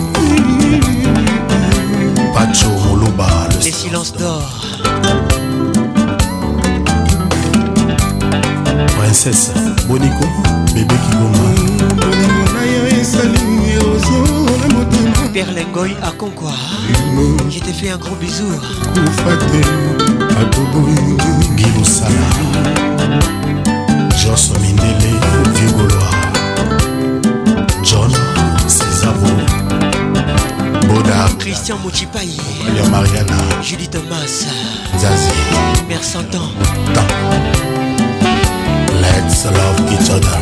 [2.33, 3.29] pacho moloba
[3.63, 4.41] le silence d'or
[8.97, 9.51] princesse
[9.87, 10.27] boniko
[10.73, 11.49] bebe kigoma
[13.01, 13.39] esali
[13.75, 16.53] erosio na motema perlengoy akonkwa
[17.49, 18.51] je te fais un gros bisou
[18.93, 19.61] kufa te
[20.41, 22.25] akoboyingi gilosala
[24.29, 25.11] joso mindele
[25.55, 26.31] vigoloir
[27.81, 28.11] john
[28.67, 29.27] cesavo
[30.87, 32.29] boda christian mochipai
[32.77, 33.37] ya mariana
[33.69, 34.45] julie thomas
[35.01, 35.33] zazi
[35.87, 36.49] mersantan
[36.93, 37.11] tan
[39.01, 40.39] let's love each other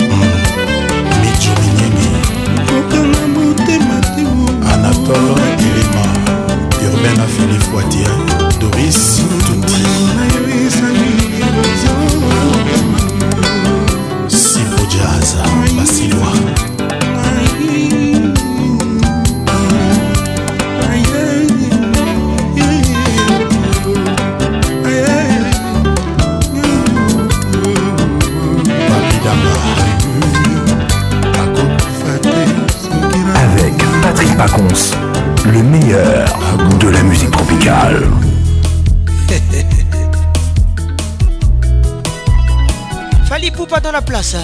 [0.00, 0.24] mm.
[1.20, 2.08] mijo minyemi
[2.68, 4.22] kokanga motema te
[4.72, 6.04] anatole elema
[6.94, 8.16] urbain afili foitier
[8.60, 10.31] doris tuti
[43.92, 44.34] dans la place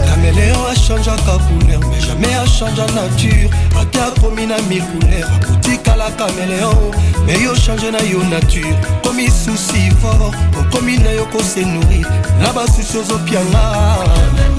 [0.09, 3.49] caméléon achangeaka couleur mais jamais achange nature
[3.81, 6.91] ate akomi na micouleur akotikala caméléon
[7.25, 12.05] mais yo change na yo nature komi susi fort okomi na yo kose nourrir
[12.41, 14.58] na basusi ozopianga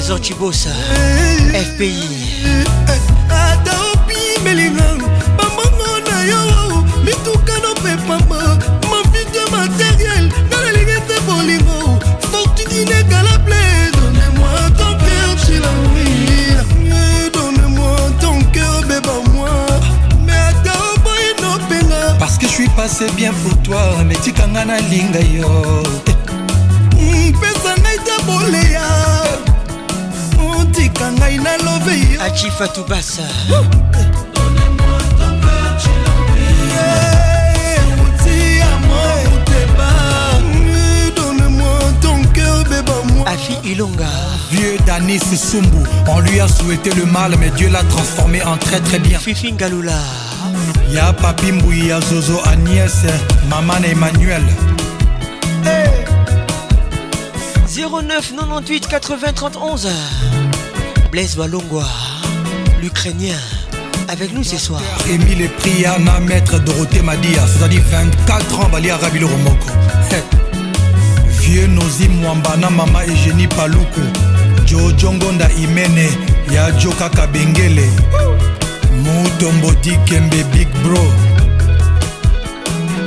[0.00, 0.70] trésor Chibosa
[1.68, 2.08] FPI
[3.28, 4.88] ata opimelinga
[5.36, 6.42] bambongo na yo
[7.04, 8.40] mitukano mpe pamba
[8.90, 10.24] mavide materiel
[12.30, 18.38] Faut que tu dînes fortune la plaie donne-moi ton cœur sur la nuit donne-moi ton
[18.54, 19.52] cœur Bébé moi
[20.26, 25.52] mais ata oboyi nopenga parce que je suis passé bien pour toi metikanga nalinga yo
[26.96, 28.99] mpesa ngai ta boleya
[32.22, 33.22] Achifa Toubassa
[43.24, 44.04] Afi Ilonga
[44.52, 48.80] Vieux Danis Soumbou On lui a souhaité le mal mais Dieu l'a transformé en très
[48.80, 49.96] très bien Fifi Ngaloula
[50.90, 52.98] Ya Papi Mbouya Zozo Agnès
[53.48, 54.42] Maman Emmanuel
[55.64, 55.88] hey.
[57.74, 59.76] 09 98 80 31
[61.12, 61.84] Blaise Walongwa
[62.82, 63.36] l'Ukrainien
[64.08, 64.80] avec nous ce soir.
[65.08, 69.66] Émile Priya ma maître Dorothée Madia, c'est-à-dire 24 ans, Bali Arabie Romoko.
[71.40, 74.00] Vieux Nozi Mwambana, Mama Eugénie Paluku,
[74.66, 76.08] Jojo Jongonda Imene,
[76.50, 77.86] Ya Joka Kabengele,
[78.94, 79.72] Mutombo
[80.06, 81.02] Kembe, Big Bro.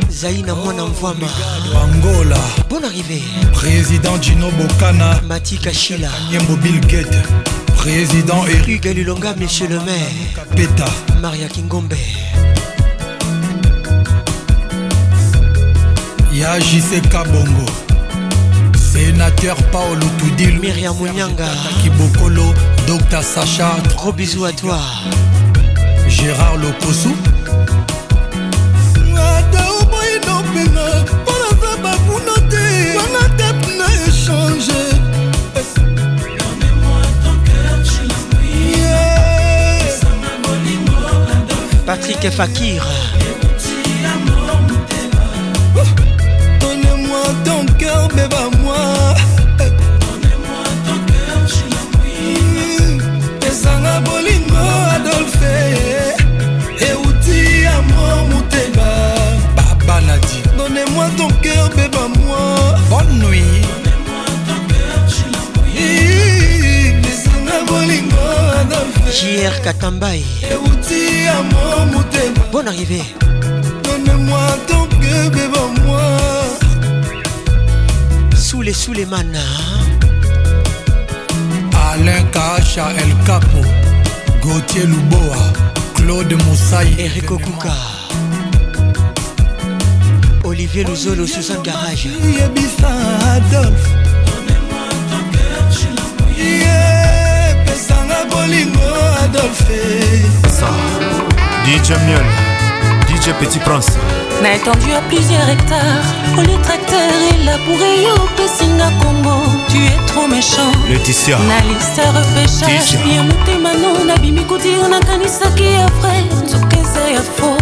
[0.10, 2.38] Zaina envoie ma Angola,
[2.70, 7.18] Bonne arrivée, Président Gino Bokana, Mati Kashila, Yembo Bill Gates.
[7.84, 10.86] Président Eric Lulonga, Monsieur le maire Peta
[11.22, 11.94] Maria Kingombe
[16.32, 17.66] Yajise Kabongo
[18.74, 21.50] Sénateur Paolo Toudil Myriam Mounyanga
[21.82, 22.54] Kibokolo
[22.88, 24.80] Docteur Sacha Gros bisous à toi
[26.08, 27.10] Gérard Lokosu
[41.94, 42.82] Patrick Fakir.
[69.24, 70.22] jr katambai
[70.52, 71.06] euti
[71.38, 73.02] amo motema bon arrivé
[73.86, 76.02] donne-moi ton que devant moi
[78.36, 79.40] sous les sous les manas
[81.90, 83.62] Alain Kacha El Capo
[84.42, 85.44] Gauthier Luboa
[85.96, 87.70] Claude Moussaï Eric Okuka
[90.44, 92.90] Olivier Luzolo Suzanne Garage Yebisa
[93.36, 94.03] Adolphe
[98.44, 98.88] bolingo
[99.24, 100.20] adolphe
[101.66, 102.26] dj miel
[103.08, 103.92] dj petit prince
[104.44, 106.08] na étendu à plusieurs hectares
[106.40, 109.36] oli tracteur elabouré yo opesinga congo
[109.72, 115.88] tu es trop méchant leticia na liste repêchage ya motema no nabimi kotiro nakanisaki ya
[116.02, 117.60] vrai nzoka eza ya faux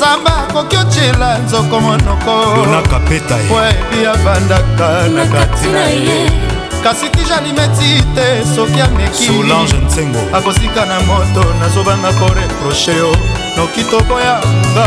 [0.00, 3.52] samba akoki otyela nzoko monoko lunakapeta eh.
[3.56, 6.45] oyebi avandaka na kati na ye eh.
[6.82, 13.12] kasi tijalimeti te soki amekisolange nsengo akosika na moto nazobanga koreproche yo
[13.56, 14.40] noki tokoya
[14.74, 14.86] nga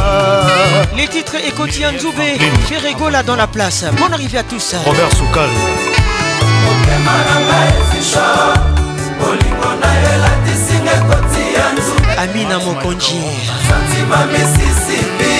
[0.95, 5.49] les titres ekoti ya nzube feregola dans la place bon arrivé à tous robert soukal
[6.63, 8.25] motema na ngai ezisho
[9.19, 13.21] bolingo na yo elatisinga ekoti ya nzube amina mokonji
[13.69, 15.33] santima misisipi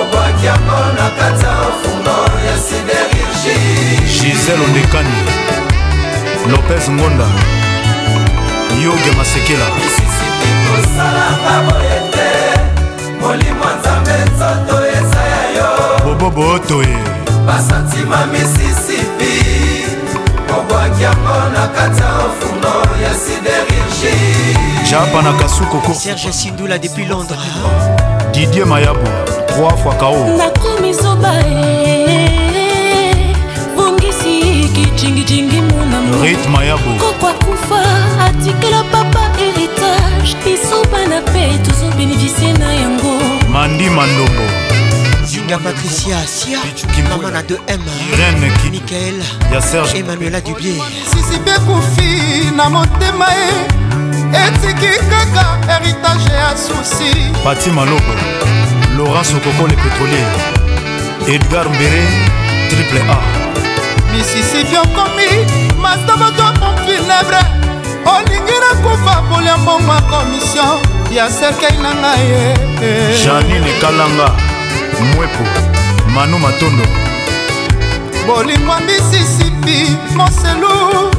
[0.00, 5.14] obwaki yango na kati ya ofungo ya siderurgie gisele ondekani
[6.50, 7.24] lopez ngonda
[8.84, 9.66] yoge masekela
[13.20, 15.68] molimo nzambe nzoto eza ya yo
[16.04, 16.96] bobobootoye
[17.46, 19.34] basantima misisipi
[20.58, 27.08] obwaki yango na kati ya ofundo ya siderurgi japa na kasuko ko serge sindula depuis
[27.08, 27.38] londres
[28.32, 29.00] didier mayabo
[29.58, 32.01] 3 fois kao nakomi zoba e
[35.02, 37.82] cingicingi monamrythme yabo kokwa kufa
[38.24, 43.12] atikela papa héritage biso bana mpe tozobénéficie na yango
[43.52, 44.42] mandi mandombo
[45.24, 46.58] zinga patricia sia
[47.10, 47.80] mama na 2m
[48.12, 49.18] irene mikael
[49.52, 50.78] ya serge emmanuela dubier
[51.12, 52.10] sisipe kufi
[52.56, 53.52] na motema ye
[54.46, 57.10] etiki kaka héritage ya susi
[57.44, 58.12] pati malobo
[58.96, 60.30] laurence okoko le pétrolier
[61.34, 62.02] edgar mbere
[62.68, 63.41] triple a
[64.12, 65.28] misisifi okomi
[65.82, 67.40] mastabato pomfinebre
[68.16, 70.64] olingi nakufa kolia mbongo ya komisio
[71.10, 73.24] ya serkei na ngai ye eh, eh.
[73.24, 74.30] janine kalanga
[75.14, 75.44] mwepo
[76.14, 76.84] manu matondo
[78.26, 81.10] bolingwa misisipi moselu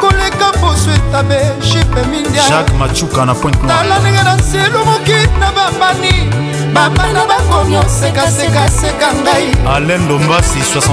[0.00, 1.38] koleka poso etabe
[1.68, 9.08] shipe mindia jacques machuka na point tala ndenge na selumoki na bambani bapana bakomi osekasekaseka
[9.22, 10.90] ngai alen dombasi 78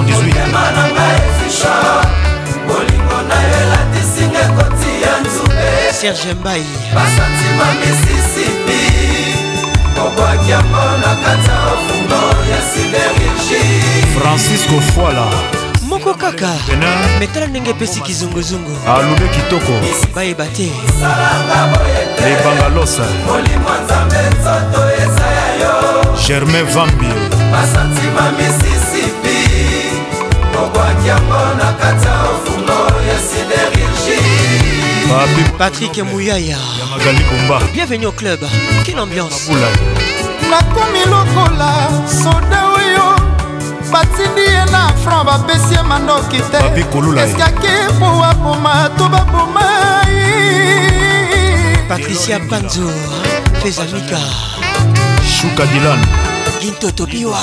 [6.01, 8.81] serge mbai basantima misisipi
[9.95, 13.81] kobwakiango na kati ya ofungo ya siderurgi
[14.19, 15.27] francisco foila
[15.89, 16.47] moko kaka
[17.19, 19.73] metala ndenge epesi kizunguzungu alobe kitoko
[20.15, 20.71] bayeba te
[22.25, 24.90] lebanga losa molimo nzambe nzoto
[26.27, 27.05] germain vambi
[27.51, 29.37] basantima misisipi
[30.63, 36.57] obwaki yango na kati ya ofungo ya siderurgie patrik muyaya
[36.91, 38.39] magali bomba bienvenu au club
[38.85, 39.53] quelle ambiance
[40.49, 41.89] nakomi lokola
[42.23, 43.09] soda oyo
[43.91, 50.15] batindi ye na franc bapesi ye mandoki teeskaki po aboma to babomai
[51.89, 52.91] patricia panzo
[53.63, 54.19] fezamika
[55.41, 55.99] shuka dilan
[56.61, 57.39] lintotobiwa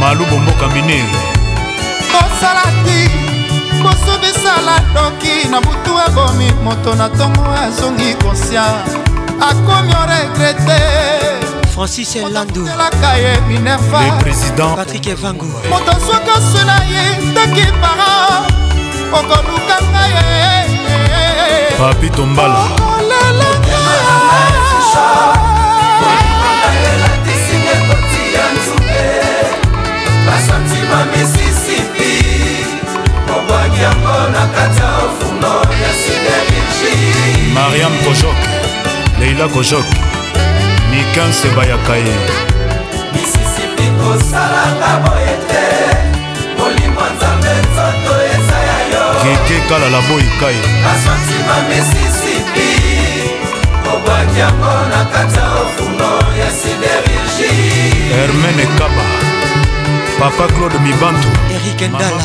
[0.00, 1.16] malubo mboka minere
[2.12, 3.08] mosala ti
[3.82, 8.64] kosudisala doki na butu abomi moto na ntongo azongi konsia
[9.50, 10.80] akomi oregrete
[11.74, 18.10] francis landoelaka ye minervapatrik evango moto soki osuna ye taki para
[19.16, 20.26] okolukanga ye
[21.78, 22.83] papi tombala
[37.64, 38.38] mariam kojok
[39.20, 39.86] leila kojok
[40.92, 42.16] mikanse bayaka ye
[43.14, 45.64] misisipi kosalanga boye te
[46.58, 52.68] molimo nzambe nzoto eza ya yo keke kalala boyika ye basantima misisipi
[53.84, 57.50] kobwaki yango na kati ya ofungo ya siderurgi
[58.18, 59.04] hermene kaba
[60.20, 62.22] papa claude mibantu erik endala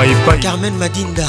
[0.00, 1.28] paipai carmen madinda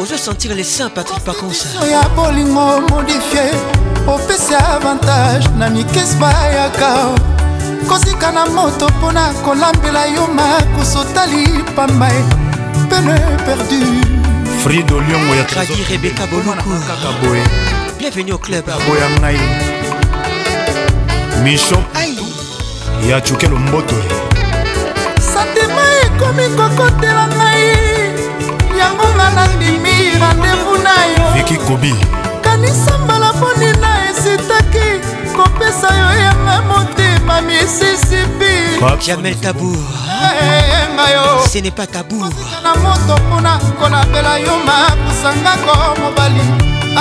[0.00, 3.50] ozo sentir les seins patrik pakonsa ya bolingo modifie
[4.06, 7.10] opesi avantage na mikesi bayaka
[7.88, 12.08] kosika na moto mpona kolambela yo makoso tali pamba
[12.90, 13.16] pene
[13.46, 13.80] perdu
[14.62, 17.44] frido liongo ya tragi rebeka bolukukaka boye
[17.98, 19.38] bienvenu au club aboya ngai
[21.42, 21.78] micho
[23.08, 23.96] ya cuke lomboto
[25.32, 28.15] santima ekomi kokotela ngai
[28.78, 31.94] yango nga nandimi randevu na yo viki kobi
[32.44, 34.88] kanisa mbala ponina esitaki
[35.36, 38.54] kopesa yo yanga motema misisipi
[39.42, 39.82] tabour
[40.22, 40.64] eh, eh,
[40.98, 42.28] eh, ce n'est pas tabour
[42.64, 46.42] na moto mpona kolabela yo makusangako mobali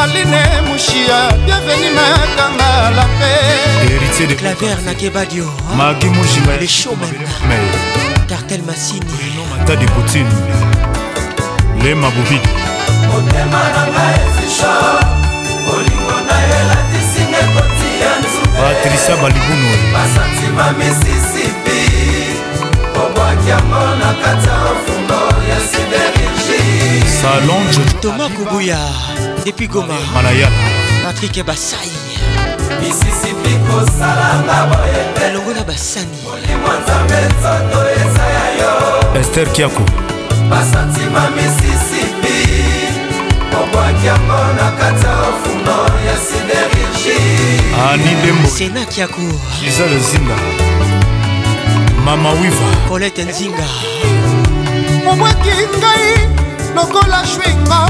[0.02, 2.06] aline mushia bienveni na
[2.38, 5.48] kanga la paix claver na kebadio
[5.78, 7.16] magi mushima le showman
[8.30, 10.75] cartel massini bruno matadi poutine
[11.86, 12.50] ndema bovidi
[13.08, 14.74] motema na ngai ezisho
[15.66, 21.78] bolingo na yo elatisinga kotia nzube patrisia balibunu basantima misisipi
[23.06, 28.78] obwaki yango na kati ya mfumbo ya siderigi salon toma kobuya
[29.44, 30.50] depuis goma malaya
[31.04, 31.92] patrik basai
[32.82, 39.82] misisipi kosalanga boye elongo na basani molimo nzambe nzoto eza ya yo ester kiako
[40.50, 42.64] basantima misisipi
[43.62, 46.18] obwakiango na kati ya ofundo ya
[46.98, 50.36] sidergisenakiakoiza lozinga
[52.06, 53.68] mama wiva colete nzinga
[55.12, 55.50] obwaki
[55.80, 56.30] ngai
[56.76, 57.82] lokola shwingo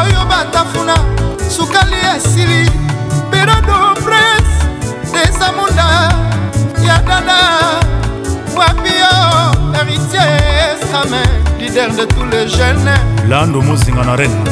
[0.00, 0.96] oyo batafuna
[1.56, 2.62] sukali esili
[3.30, 4.52] perodo prince
[5.12, 5.88] desamunda
[6.86, 7.40] ya dada
[8.56, 9.14] wapio
[9.80, 12.90] héritier samen leader de tous les jeunes
[13.28, 14.50] lando mozinga na rene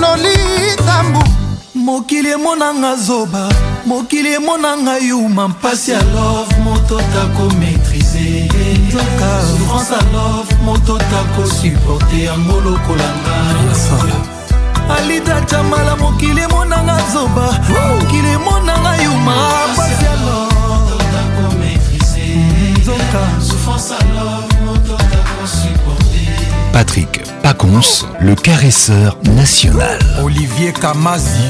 [0.00, 1.22] nolitambu
[1.74, 3.48] mokili emonanga zoba
[3.86, 8.48] mokili emonanga yuma mpasi ya love moto tako maîtrise
[9.56, 13.34] souffrance a love moto tako supporte yango lokolanga
[14.98, 17.46] alida camala mokili emonanga zoba
[17.88, 19.34] mokili emonanga yuma
[19.76, 20.54] pasi ya love
[22.76, 23.20] nzoka
[26.74, 29.96] Patrick Pacons, le caresseur national.
[30.24, 31.46] Olivier Kamazi.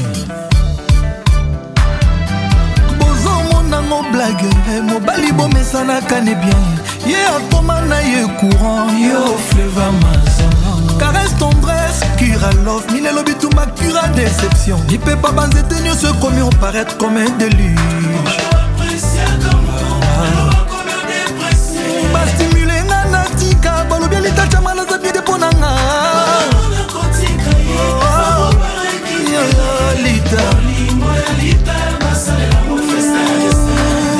[4.11, 6.59] blague eh, mobali bomesanaka ne bien
[7.07, 13.65] ye atoma na ye courant yo fleva mazongo caresse tendresse cura love mine elobi tumba
[13.77, 15.29] cura déception lipepa
[15.69, 18.41] tenir ce commun paraître comme un déluge
[24.25, 25.71] mita chamana aza bide mpo na nga
[32.71, 32.85] oh,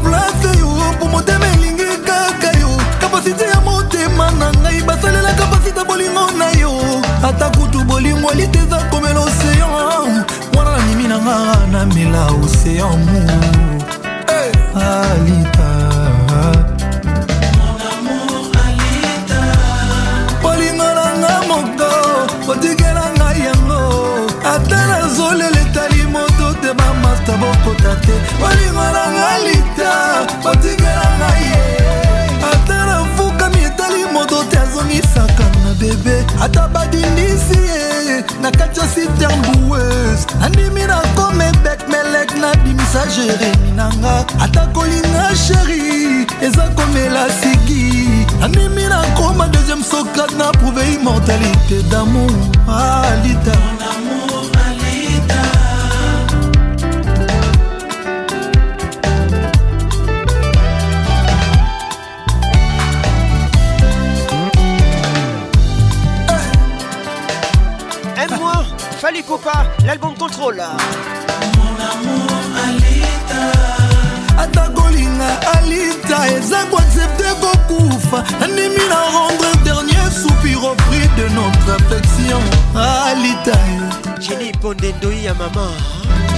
[0.03, 6.31] remplace yo po motema elingi kaka yo kapasite ya motema na ngai basalela kapasite bolingo
[6.39, 6.71] na yo
[7.23, 10.23] ata kutu bolingo elite eza komela oseyan
[10.55, 11.37] wana na nimi na nga
[11.71, 13.66] namela oseyan mu
[14.85, 15.69] Alita
[20.41, 21.89] bolingo nanga moto
[22.53, 23.81] otikela ngai yango
[24.53, 29.91] ata nazolela etali moto te bamasta bokota te bolingo nanga lita
[30.49, 31.16] otikela
[34.87, 43.05] ebongisaka na bebe ata badindisi ye na kati ya sitermbouese nandimi na komebek melek nabimisa
[43.15, 51.83] jeremi nanga ata kolinga sheri eza komela sigi nandimi nakoma deuxième sokat na prouve immortalité
[51.91, 52.31] damour
[52.67, 53.76] alita ah,
[70.27, 70.61] contrôle
[74.43, 81.67] ata kolinga alita eza koaccepte kokufa nandimi na rendre dernier soupir au prix de notre
[81.79, 82.41] affection
[83.09, 83.55] alita
[84.25, 85.67] geni ponde ndoi ya mama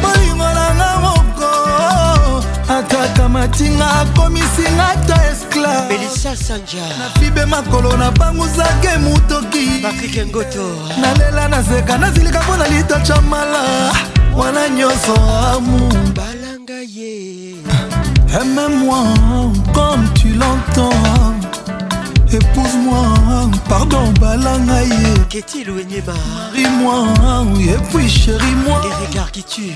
[0.02, 1.50] bolingo nanga moko
[2.80, 5.20] akaka matinga akomisinga ta
[5.60, 10.72] clarmelisa sanja na fibe makolo nabanguzake motoki patrik ngoto
[11.02, 13.92] nalela nazeka nazilika mpo na litocha mala
[14.38, 17.56] wana nyonso amu balanga ye
[18.42, 19.04] aime-moi
[19.76, 21.36] comme tu l'entends
[22.34, 27.04] épouse-moi pardon balanga ye ketil wenyeba marie-moi
[27.60, 29.72] et puis chérie-moi regard qui tue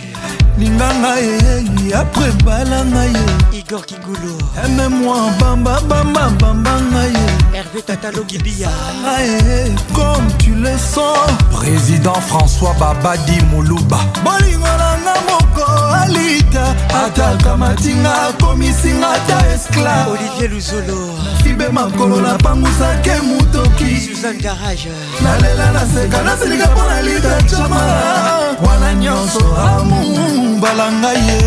[0.60, 8.70] linganga ye après balanga ye igor kigulo aime-moi bamba bamba bambanga ye hervé tatalogibia
[9.96, 16.66] comme tu le sens président françois babadi moluba bolingo nanga moko alita
[17.06, 21.00] atakamatinga akomisinga ata esclave olivier luzolo
[21.44, 24.90] fibe makolo napangusake motoki suzan garage
[25.24, 27.82] nalela naseka nasilika mpo na lita jama
[28.68, 30.02] wana nyonso amu
[30.62, 31.42] balanga ye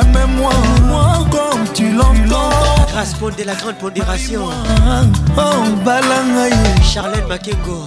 [0.00, 0.54] aime-moi
[0.88, 2.58] moi comme tu l'entends
[2.92, 4.42] Grâce de la grande pondération.
[5.38, 5.40] Oh,
[5.86, 6.82] balanga ye.
[6.82, 7.86] Charlène Makengo.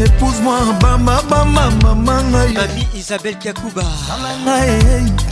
[0.00, 0.56] épouse-moi
[1.98, 2.16] ma
[2.94, 3.82] isabelle kiakuba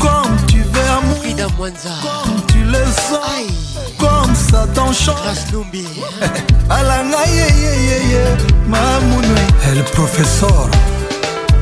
[0.00, 1.20] comme tu veux amour
[1.58, 5.16] comme tu le sens comme ça t'enchante
[6.70, 7.18] alanga
[9.72, 10.68] el professeur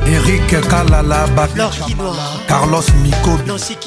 [0.05, 1.25] eric kalala
[2.47, 3.37] carlos Miko.
[3.47, 3.77] nancy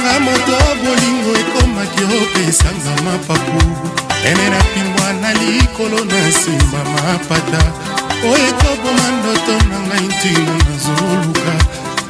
[0.00, 0.52] nga moto
[0.82, 3.60] bolingo ekomaki opesanga mapapu
[4.28, 7.60] ene na pimbwa na likolo na nsima mapata
[8.30, 11.52] oyo ekoboma ndoto na ngai ntina nazoluka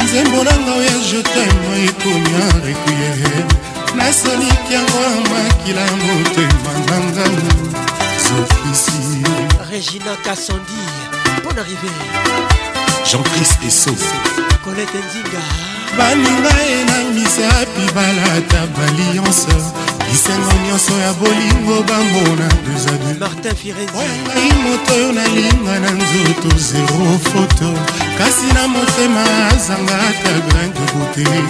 [0.05, 3.47] nzembo na nga oya jetemo ekomi arequiem
[3.97, 7.45] nasoliki yango ya makila motema na nganu
[8.25, 8.99] sofisi
[9.71, 10.83] Regina Kassandi
[11.45, 11.89] Bon arrivé
[13.07, 13.93] Jean-Christ Esso
[14.65, 15.43] Colette Nzinga
[15.97, 19.47] baninga enangisa pibalata balionse
[20.11, 27.69] bisengo nyonso ya bolingo bambona dezadeoyangai moto oyo nalinga na nzoto zero foto
[28.19, 31.43] kasi na motema azanga ata grain de beauté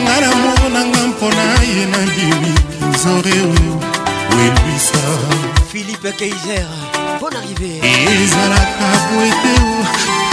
[0.00, 3.74] nga na monanga mpona ye nandimi kinzore oyo
[4.36, 5.02] welwisa
[5.70, 6.68] philipe keiser
[7.20, 9.54] bonne arrivée ezalaka po ete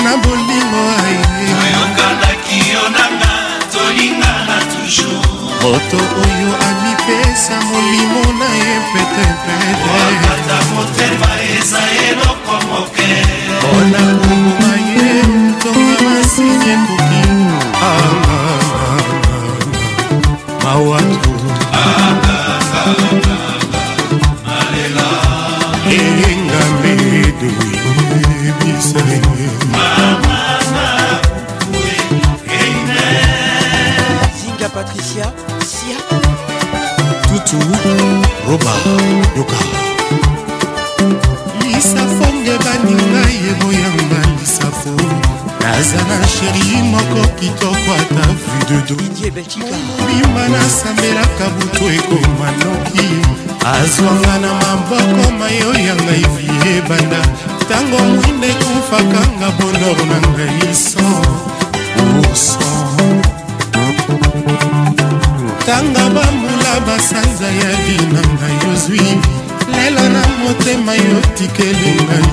[0.04, 3.34] na bolingo ayeoyokanaki yo nanga
[3.74, 5.28] tolingana toujours
[5.62, 13.12] moto oyo amipesa molimo na ye petepete motema eza eloko moke
[13.60, 15.10] mpona koboma ye
[15.54, 17.24] ntonga masini ekoki
[20.64, 21.32] mawatu
[34.38, 35.28] zinga patricia
[35.66, 35.98] sia
[37.28, 37.60] tutu
[38.48, 38.74] roba
[39.36, 39.58] yoka
[41.64, 45.23] lisafo nge baninga yeboyanga lisafo
[45.80, 53.08] aza na sheri moko kitoko ata vudedomima nasambelaka butu ekoma noki
[53.74, 57.20] azwanga na maboko mayo ya ngai vie ebanda
[57.62, 61.06] ntango mwinda ekufakanga bonor na ngai so
[62.22, 62.70] urso
[65.66, 69.06] tanga bambula basanza ya vi na ngai ozwi
[69.76, 72.28] lelo na motema yo tikeli ngai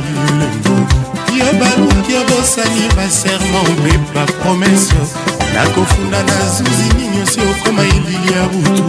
[1.41, 5.01] yo baluki obosani baserma mpe bapromese
[5.55, 8.83] nakofunda na zuzi nini osi okoma elili ya butu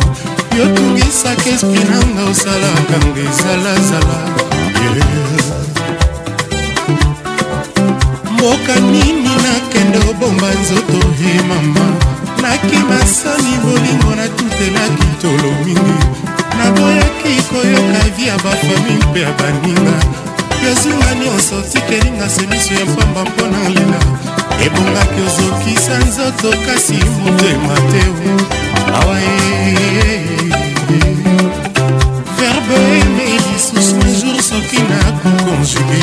[0.57, 4.17] yotungisaka esprit nanga osalaka nga ezalazala
[8.33, 10.99] mboka nini nakende obomba nzoto
[11.30, 11.85] e mama
[12.41, 15.99] nakimasani bolingo natutelaki tolo mingi
[16.57, 20.21] naboyaki koyoka vi ya bafami mpe ya baninga
[20.61, 23.99] blesura nyonso tikelinga semiso ya pamba mpo na lela
[24.65, 28.03] ebongaki ozokisa nzoto kasi motema te
[28.98, 30.23] awa e,
[32.38, 32.77] verbe
[33.17, 36.01] lisusu jour soki nakokonjuge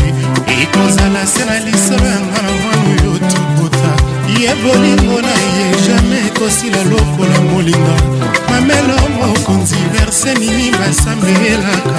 [0.63, 3.93] ekozala se na lisolo yanga na mwana oyo tobota
[4.43, 7.97] ye bolingo na ye jamai ekosila lokola molinga
[8.51, 11.99] mamelo mokonzi verse nini basambelaka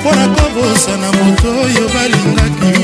[0.00, 2.77] mpo na kobosana moto oyo balingaki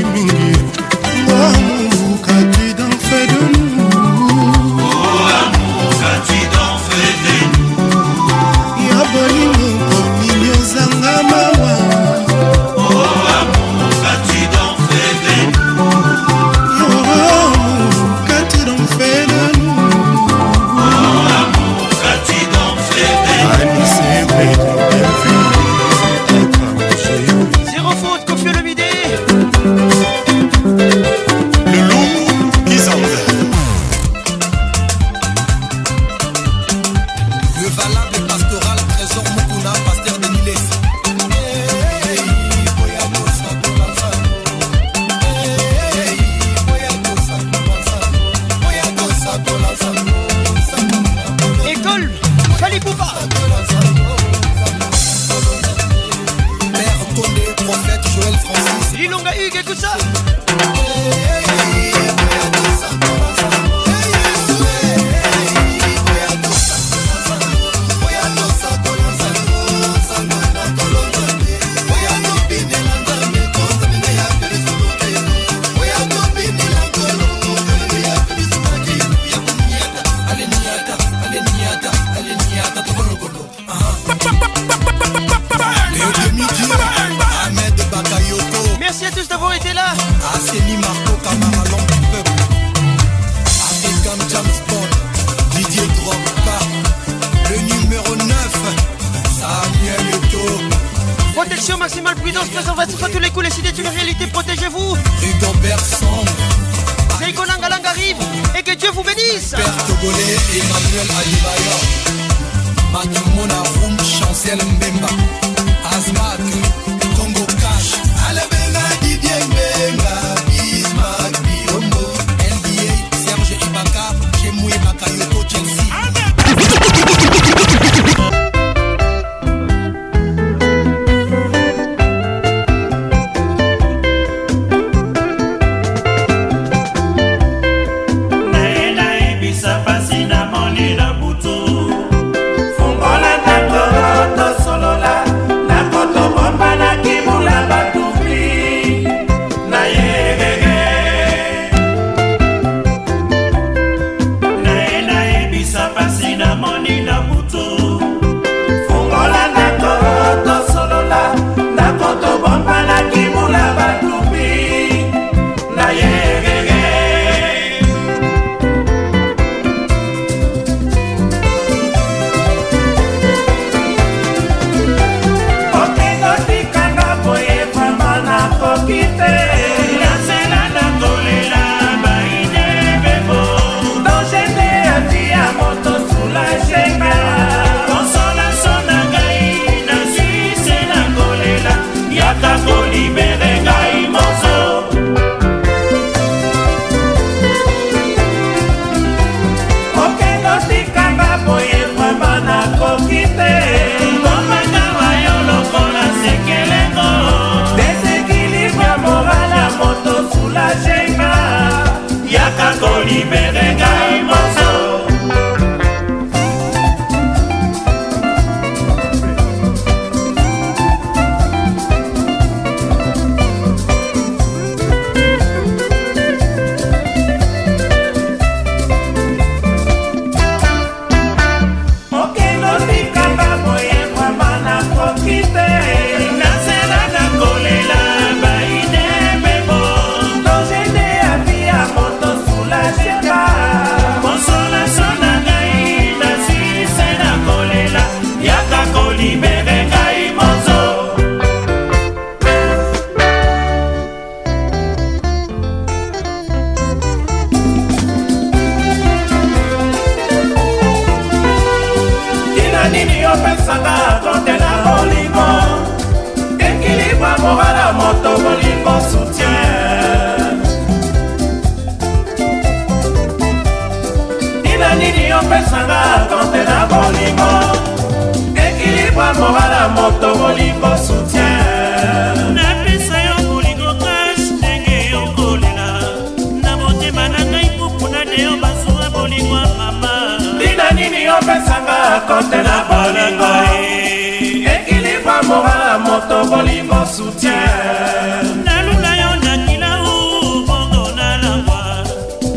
[296.27, 301.81] bato bolingo soutien nalula yo nakila u bongo nalangwa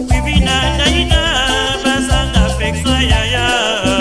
[0.07, 1.21] bibina naina
[1.83, 3.47] bazanga peksa yaya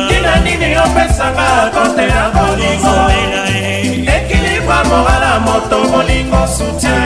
[0.09, 2.95] tina nini opesanga kote ya bolingo
[3.51, 3.61] e.
[4.17, 7.06] ekilibwa morala moto bolingo soutien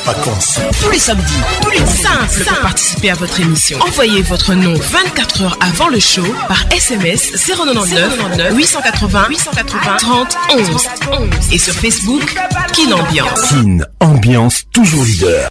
[0.82, 1.22] Tous les samedis,
[1.62, 3.78] tous les simples pour participer à votre émission.
[3.80, 10.68] Envoyez votre nom 24 heures avant le show par SMS 099 880 880 30 11
[11.12, 12.34] 11 et sur Facebook
[12.74, 13.48] Kin Ambiance.
[13.48, 15.48] Kin Ambiance toujours leader.